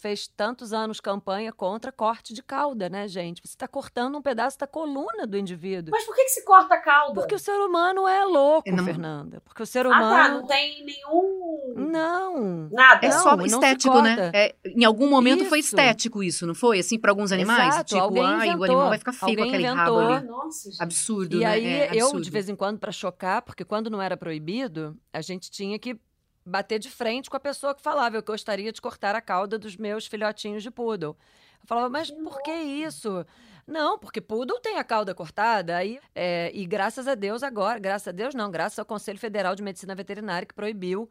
[0.05, 3.40] fez tantos anos campanha contra corte de cauda, né, gente?
[3.43, 5.93] Você está cortando um pedaço da coluna do indivíduo.
[5.93, 7.14] Mas por que, que se corta a cauda?
[7.14, 8.85] Porque o ser humano é louco, não...
[8.85, 9.40] Fernanda.
[9.40, 10.05] Porque o ser humano.
[10.05, 10.29] Ah, tá.
[10.29, 11.73] Não tem nenhum.
[11.75, 12.69] Não.
[12.71, 13.07] Nada.
[13.07, 14.31] É não, só estético, né?
[14.35, 15.49] É, em algum momento isso.
[15.49, 16.81] foi estético isso, não foi?
[16.81, 17.75] Assim, para alguns animais?
[17.75, 17.95] Exato.
[17.95, 18.61] Tipo, Alguém ai, inventou.
[18.61, 19.99] o animal vai ficar feio com aquele inventou.
[20.01, 20.27] rabo ali.
[20.27, 20.83] Nossa, gente.
[20.83, 21.47] Absurdo, e né?
[21.47, 25.23] aí, é, eu, de vez em quando, para chocar, porque quando não era proibido, a
[25.23, 25.99] gente tinha que
[26.44, 29.76] bater de frente com a pessoa que falava, eu gostaria de cortar a cauda dos
[29.76, 31.16] meus filhotinhos de poodle.
[31.62, 33.24] Eu falava, mas por que isso?
[33.66, 38.09] Não, porque poodle tem a cauda cortada, aí, é, e graças a Deus agora, graças
[38.09, 41.09] a Deus não, graças ao Conselho Federal de Medicina Veterinária que proibiu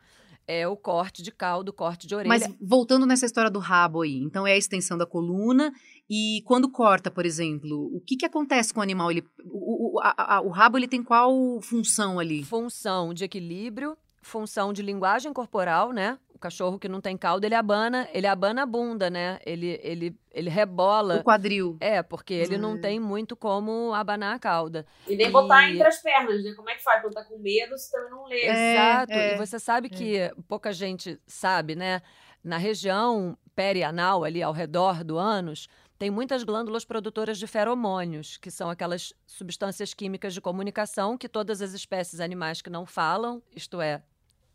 [0.47, 2.29] é, o corte de cauda, o corte de orelha.
[2.29, 5.73] Mas voltando nessa história do rabo aí, então é a extensão da coluna
[6.09, 9.09] e quando corta, por exemplo, o que, que acontece com o animal?
[9.09, 12.43] Ele, o, o, a, a, o rabo ele tem qual função ali?
[12.43, 16.17] Função de equilíbrio função de linguagem corporal, né?
[16.43, 19.39] cachorro que não tem cauda, ele abana, ele abana a bunda, né?
[19.45, 21.21] Ele, ele, ele rebola.
[21.21, 21.77] O quadril.
[21.79, 22.77] É, porque ele não Hum.
[22.81, 24.85] tem muito como abanar a cauda.
[25.07, 26.51] E nem botar E- entre as pernas, né?
[26.53, 27.01] Como é que faz?
[27.01, 28.41] Quando tá com medo, você também não lê.
[28.41, 29.13] É, Exato.
[29.13, 32.01] é, e você sabe que pouca gente sabe, né?
[32.43, 38.51] Na região perianal, ali ao redor do ânus, tem muitas glândulas produtoras de feromônios, que
[38.51, 43.79] são aquelas substâncias químicas de comunicação que todas as espécies animais que não falam, isto
[43.79, 44.03] é,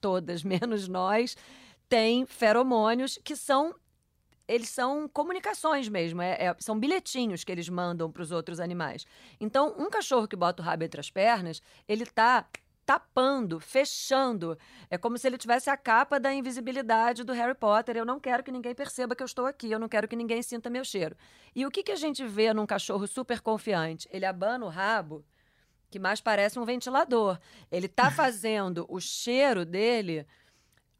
[0.00, 1.36] todas menos nós,
[1.88, 3.74] têm feromônios que são
[4.46, 9.04] eles são comunicações mesmo, é- é- são bilhetinhos que eles mandam para os outros animais.
[9.38, 12.46] Então, um cachorro que bota o rabo entre as pernas, ele tá
[12.86, 14.56] tapando, fechando.
[14.88, 17.98] É como se ele tivesse a capa da invisibilidade do Harry Potter.
[17.98, 20.40] Eu não quero que ninguém perceba que eu estou aqui, eu não quero que ninguém
[20.42, 21.14] sinta meu cheiro.
[21.54, 24.08] E o que, que a gente vê num cachorro super confiante?
[24.10, 25.22] Ele abana o rabo,
[25.90, 27.38] que mais parece um ventilador.
[27.70, 30.26] Ele tá fazendo o cheiro dele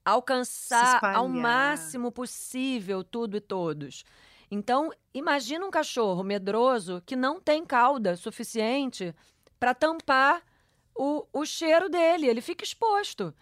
[0.05, 4.05] alcançar ao máximo possível tudo e todos.
[4.51, 9.15] Então, imagina um cachorro medroso que não tem cauda suficiente
[9.61, 10.43] para tampar
[10.95, 13.35] o, o cheiro dele, ele fica exposto.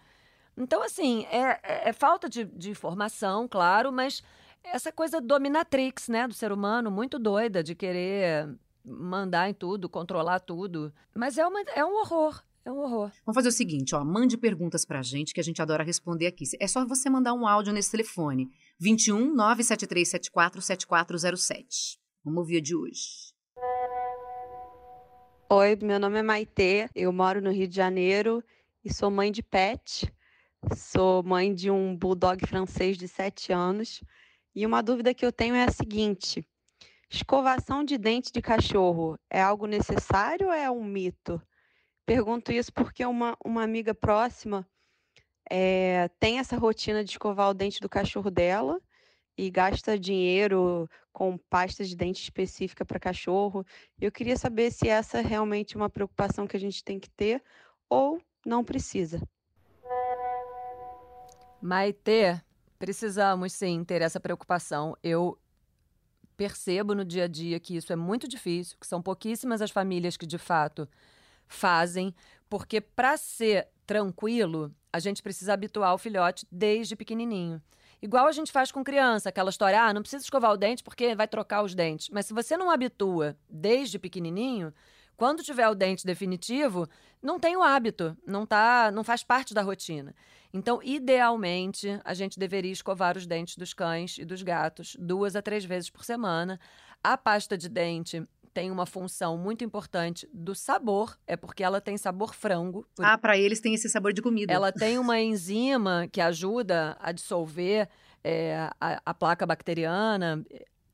[0.57, 4.21] Então, assim, é, é- é falta de, de informação, claro, mas
[4.63, 8.49] essa coisa dominatrix, né, do ser humano, muito doida de querer
[8.87, 10.93] mandar em tudo, controlar tudo.
[11.15, 13.11] Mas é, uma, é um horror, é um horror.
[13.25, 16.45] Vamos fazer o seguinte, ó, mande perguntas pra gente que a gente adora responder aqui.
[16.59, 21.99] É só você mandar um áudio nesse telefone, 21 97374 7407.
[22.23, 23.33] Vamos ouvir a de hoje.
[25.49, 28.43] Oi, meu nome é Maitê, eu moro no Rio de Janeiro
[28.83, 30.11] e sou mãe de pet.
[30.75, 34.03] Sou mãe de um bulldog francês de 7 anos.
[34.53, 36.45] E uma dúvida que eu tenho é a seguinte:
[37.09, 41.41] escovação de dente de cachorro é algo necessário ou é um mito?
[42.05, 44.67] Pergunto isso porque uma, uma amiga próxima
[45.49, 48.81] eh, tem essa rotina de escovar o dente do cachorro dela
[49.37, 53.65] e gasta dinheiro com pasta de dente específica para cachorro.
[53.99, 57.43] Eu queria saber se essa é realmente uma preocupação que a gente tem que ter
[57.89, 59.21] ou não precisa.
[61.61, 62.39] Maitê,
[62.77, 64.95] precisamos sim ter essa preocupação.
[65.03, 65.37] Eu
[66.37, 70.15] percebo no dia a dia que isso é muito difícil, que são pouquíssimas as famílias
[70.15, 70.87] que de fato
[71.47, 72.13] fazem,
[72.47, 77.61] porque para ser tranquilo, a gente precisa habituar o filhote desde pequenininho.
[78.01, 81.15] Igual a gente faz com criança, aquela história, ah, não precisa escovar o dente porque
[81.15, 82.09] vai trocar os dentes.
[82.11, 84.71] Mas se você não habitua desde pequenininho,
[85.15, 86.87] quando tiver o dente definitivo,
[87.21, 90.13] não tem o hábito, não tá, não faz parte da rotina.
[90.53, 95.41] Então, idealmente, a gente deveria escovar os dentes dos cães e dos gatos duas a
[95.41, 96.59] três vezes por semana.
[97.03, 98.23] A pasta de dente
[98.53, 102.87] tem uma função muito importante do sabor, é porque ela tem sabor frango.
[102.95, 104.51] por Ah, pra eles tem esse sabor de comida.
[104.51, 107.87] ela tem uma enzima que ajuda a dissolver
[108.23, 110.43] é, a, a placa bacteriana,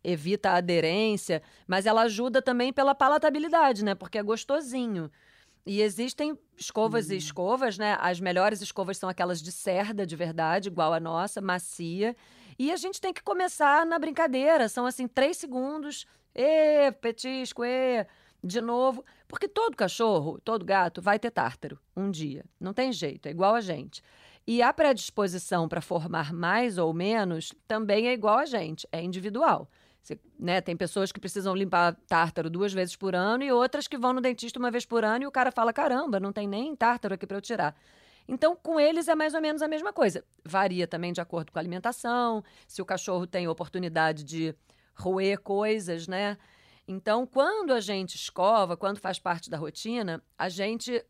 [0.03, 3.95] evita a aderência, mas ela ajuda também pela palatabilidade, né?
[3.95, 5.09] Porque é gostosinho.
[5.65, 7.97] E existem escovas e escovas, né?
[8.01, 12.15] As melhores escovas são aquelas de cerda, de verdade, igual a nossa, macia.
[12.59, 14.67] E a gente tem que começar na brincadeira.
[14.67, 16.05] São assim, três segundos.
[16.35, 18.05] Ê, petisco, ê,
[18.43, 19.05] de novo.
[19.27, 22.43] Porque todo cachorro, todo gato vai ter tártaro um dia.
[22.59, 24.03] Não tem jeito, é igual a gente.
[24.45, 29.69] E a predisposição para formar mais ou menos também é igual a gente, é individual.
[30.03, 33.97] Você, né, tem pessoas que precisam limpar tártaro duas vezes por ano e outras que
[33.97, 36.75] vão no dentista uma vez por ano e o cara fala: caramba, não tem nem
[36.75, 37.73] tártaro aqui para eu tirar.
[38.27, 40.23] Então, com eles é mais ou menos a mesma coisa.
[40.43, 44.53] Varia também de acordo com a alimentação, se o cachorro tem oportunidade de
[44.93, 46.37] roer coisas, né?
[46.85, 51.01] Então, quando a gente escova, quando faz parte da rotina, a gente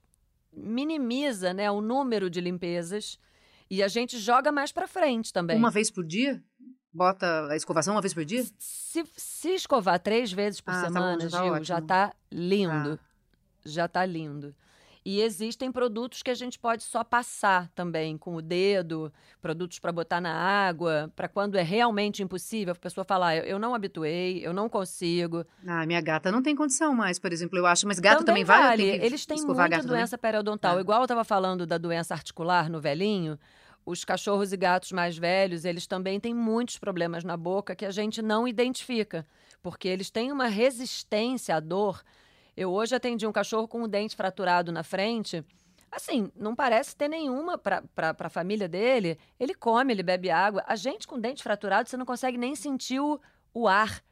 [0.52, 3.18] minimiza né, o número de limpezas
[3.70, 5.58] e a gente joga mais para frente também.
[5.58, 6.44] Uma vez por dia?
[6.94, 8.44] Bota a escovação uma vez por dia?
[8.60, 12.14] Se, se escovar três vezes por Ah, tá bom, semana, já tá Gil, já tá
[12.32, 13.00] lindo.
[13.66, 14.56] Já tá lindo.
[15.06, 19.92] E existem produtos que a gente pode só passar também com o dedo, produtos para
[19.92, 24.40] botar na água, para quando é realmente impossível, a pessoa falar, eu, eu não habituei,
[24.46, 25.46] eu não consigo.
[25.68, 27.86] Ah, minha gata não tem condição mais, por exemplo, eu acho.
[27.86, 28.64] Mas gato também, vale?
[28.64, 29.00] vale.
[29.00, 29.98] Que Eles têm muita gato também?
[29.98, 30.78] doença periodontal.
[30.78, 30.82] Ah.
[30.82, 33.38] Igual eu estava falando da doença articular no velhinho,
[33.86, 37.92] os cachorros e gatos mais velhos, eles também têm muitos problemas na boca que a
[37.92, 39.26] gente não identifica,
[39.62, 42.04] porque eles têm uma resistência à dor.
[42.56, 45.44] Eu hoje atendi um cachorro com o dente fraturado na frente.
[45.92, 49.18] Assim, não parece ter nenhuma para a família dele.
[49.40, 50.64] Ele come, ele bebe água.
[50.68, 53.20] A gente com dente fraturado, você não consegue nem sentir o,
[53.54, 54.04] o ar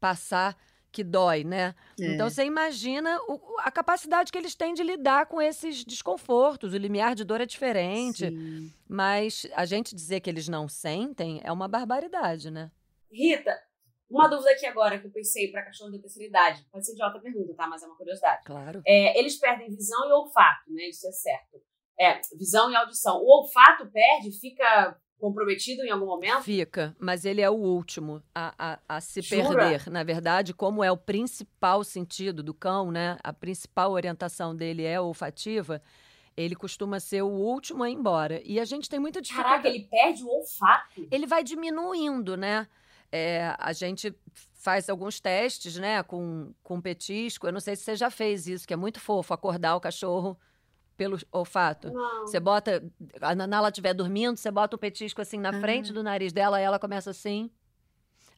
[0.00, 0.56] passar,
[0.98, 1.76] que dói, né?
[2.00, 2.06] É.
[2.14, 6.74] Então você imagina o- a capacidade que eles têm de lidar com esses desconfortos.
[6.74, 8.72] O limiar de dor é diferente, Sim.
[8.88, 12.68] mas a gente dizer que eles não sentem é uma barbaridade, né?
[13.12, 13.56] Rita,
[14.10, 16.66] uma dúvida aqui agora que eu pensei para cachorro da terceira idade.
[16.72, 17.68] Pode ser idiota a pergunta, tá?
[17.68, 18.42] Mas é uma curiosidade.
[18.44, 18.82] Claro.
[18.84, 20.82] É, eles perdem visão e olfato, né?
[20.88, 21.62] Isso é certo.
[21.96, 23.18] É, visão e audição.
[23.22, 26.42] O olfato perde, fica comprometido em algum momento?
[26.42, 29.56] Fica, mas ele é o último a, a, a se Jura?
[29.56, 29.90] perder.
[29.90, 33.18] Na verdade, como é o principal sentido do cão, né?
[33.22, 35.82] A principal orientação dele é olfativa,
[36.36, 38.40] ele costuma ser o último a ir embora.
[38.44, 39.62] E a gente tem muita dificuldade.
[39.62, 41.06] Caraca, ele perde o olfato.
[41.10, 42.66] ele vai diminuindo, né?
[43.10, 44.14] É, a gente
[44.54, 47.46] faz alguns testes, né, com, com petisco.
[47.46, 50.38] Eu não sei se você já fez isso, que é muito fofo, acordar o cachorro
[50.98, 51.90] pelo olfato.
[51.92, 52.26] Não.
[52.26, 52.82] Você bota,
[53.20, 56.64] a Nanala estiver dormindo, você bota o petisco assim na frente do nariz dela, aí
[56.64, 57.48] ela começa assim.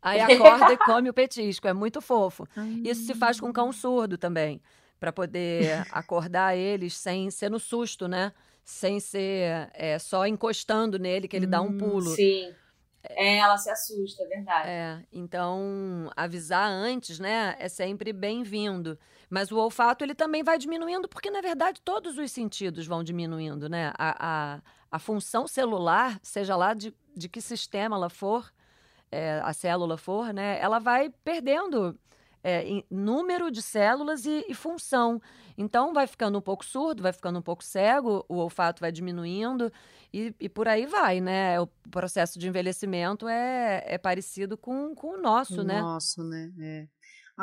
[0.03, 1.67] Aí acorda e come o petisco.
[1.67, 2.47] É muito fofo.
[2.85, 4.61] Isso se faz com cão surdo também,
[5.01, 8.33] para poder acordar eles sem ser no susto, né?
[8.63, 12.15] Sem ser é, só encostando nele que ele dá um Hum, pulo.
[12.15, 12.55] Sim.
[13.03, 14.69] É, ela se assusta, é verdade.
[14.69, 18.99] É, então avisar antes, né, é sempre bem-vindo.
[19.31, 23.69] Mas o olfato ele também vai diminuindo, porque na verdade todos os sentidos vão diminuindo,
[23.69, 23.93] né?
[23.97, 24.17] A,
[24.57, 24.61] a,
[24.91, 28.53] a função celular, seja lá de, de que sistema ela for,
[29.11, 31.99] é, a célula for, né, ela vai perdendo
[32.43, 35.21] é, número de células e, e função.
[35.57, 39.71] Então vai ficando um pouco surdo, vai ficando um pouco cego, o olfato vai diminuindo
[40.13, 41.61] e, e por aí vai, né?
[41.61, 45.81] O processo de envelhecimento é, é parecido com, com o nosso, O né?
[45.81, 46.51] Nosso, né?
[46.59, 46.89] É.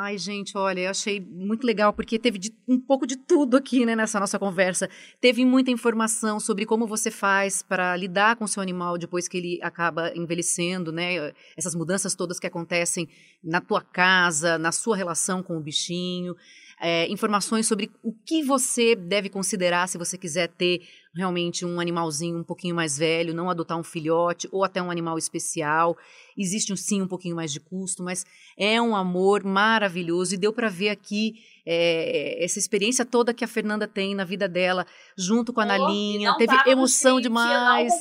[0.00, 3.84] Ai, gente, olha, eu achei muito legal, porque teve de- um pouco de tudo aqui,
[3.84, 4.88] né, nessa nossa conversa.
[5.20, 9.36] Teve muita informação sobre como você faz para lidar com o seu animal depois que
[9.38, 11.32] ele acaba envelhecendo, né?
[11.56, 13.08] Essas mudanças todas que acontecem
[13.42, 16.36] na tua casa, na sua relação com o bichinho.
[16.80, 20.82] É, informações sobre o que você deve considerar se você quiser ter
[21.14, 25.18] realmente um animalzinho um pouquinho mais velho, não adotar um filhote ou até um animal
[25.18, 25.96] especial.
[26.36, 28.24] Existe um, sim um pouquinho mais de custo, mas
[28.56, 31.34] é um amor maravilhoso e deu para ver aqui
[31.66, 36.34] é, essa experiência toda que a Fernanda tem na vida dela, junto com a Nalinha.
[36.36, 37.92] Teve emoção script, demais.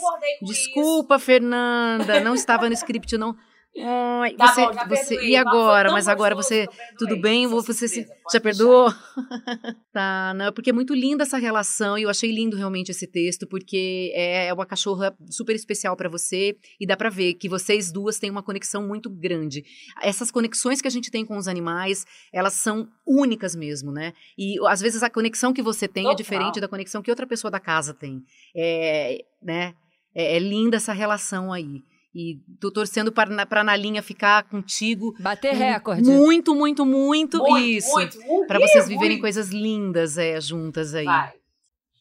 [0.42, 3.36] Desculpa, Fernanda, não estava no script, não.
[3.80, 5.92] Ai, Tá você, bom, já você perdoei, e agora?
[5.92, 7.46] Mas agora você tudo bem?
[7.46, 8.92] Essa Você se, já perdoou?
[9.94, 13.46] tá, não, porque é muito linda essa relação e eu achei lindo realmente esse texto,
[13.48, 18.18] porque é uma cachorra super especial pra você e dá pra ver que vocês duas
[18.18, 19.64] têm uma conexão muito grande.
[20.02, 24.14] Essas conexões que a gente tem com os animais, elas são únicas mesmo, né?
[24.38, 26.16] E às vezes a conexão que você tem é Total.
[26.18, 28.24] diferente da conexão que outra pessoa da casa tem.
[28.56, 29.76] É, né?
[30.16, 31.84] É, é linda essa relação aí.
[32.20, 36.02] E tô torcendo para pra Nalinha ficar contigo Bater recorde.
[36.02, 37.92] muito, muito, muito, Muito, isso.
[37.92, 38.48] muito, muito.
[38.48, 39.22] Para vocês viverem muito.
[39.22, 41.06] coisas lindas é, juntas aí.
[41.06, 41.34] Vai.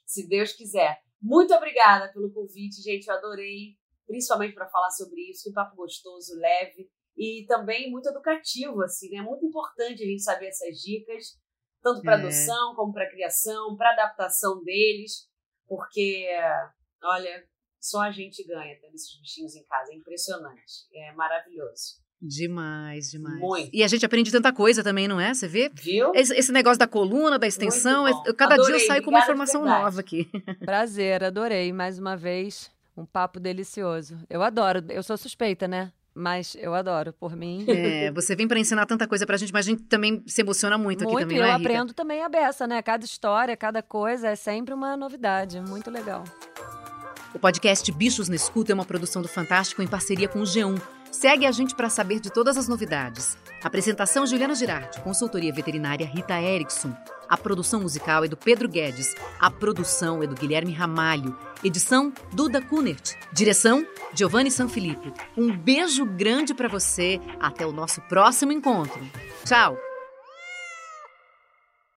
[0.07, 0.99] Se Deus quiser.
[1.21, 3.07] Muito obrigada pelo convite, gente.
[3.09, 5.45] Eu adorei, principalmente para falar sobre isso.
[5.45, 9.21] Que papo gostoso, leve e também muito educativo, assim, né?
[9.21, 11.25] Muito importante a gente saber essas dicas,
[11.83, 12.21] tanto para É.
[12.21, 15.29] adoção como para criação, para adaptação deles,
[15.69, 16.27] porque,
[17.03, 17.45] olha,
[17.81, 19.93] só a gente ganha tendo esses bichinhos em casa.
[19.93, 22.05] É impressionante, é maravilhoso.
[22.21, 23.39] Demais, demais.
[23.39, 23.71] Muito.
[23.73, 25.35] E a gente aprende tanta coisa também, não é?
[25.35, 25.71] Você vê?
[25.75, 26.13] Viu?
[26.15, 29.21] Esse, esse negócio da coluna, da extensão, eu- cada dia eu Adorei, saio com uma
[29.21, 30.29] informação nova aqui.
[30.65, 31.73] Prazer, adorei.
[31.73, 34.19] Mais uma vez, um papo delicioso.
[34.31, 34.83] Eu adoro.
[34.89, 35.93] Eu sou suspeita, né?
[36.15, 37.13] Mas eu adoro.
[37.13, 37.67] Por mim.
[37.69, 40.79] É, você vem para ensinar tanta coisa pra gente, mas a gente também se emociona
[40.79, 42.81] muito, aqui Muito, também, e eu é, aprendo também a beça, né?
[42.81, 45.61] Cada história, cada coisa é sempre uma novidade.
[45.61, 46.25] Muito legal.
[47.35, 50.81] O podcast Bichos na Escuta é uma produção do Fantástico em parceria com o G1.
[51.11, 53.37] Segue a gente para saber de todas as novidades.
[53.63, 56.95] Apresentação Juliana Girardi, consultoria veterinária Rita Erickson.
[57.29, 59.15] A produção musical é do Pedro Guedes.
[59.41, 61.37] A produção é do Guilherme Ramalho.
[61.65, 63.15] Edição Duda Kunert.
[63.33, 65.13] Direção Giovanni Sanfilippo.
[65.37, 67.21] Um beijo grande para você.
[67.41, 69.01] Até o nosso próximo encontro.
[69.45, 69.77] Tchau.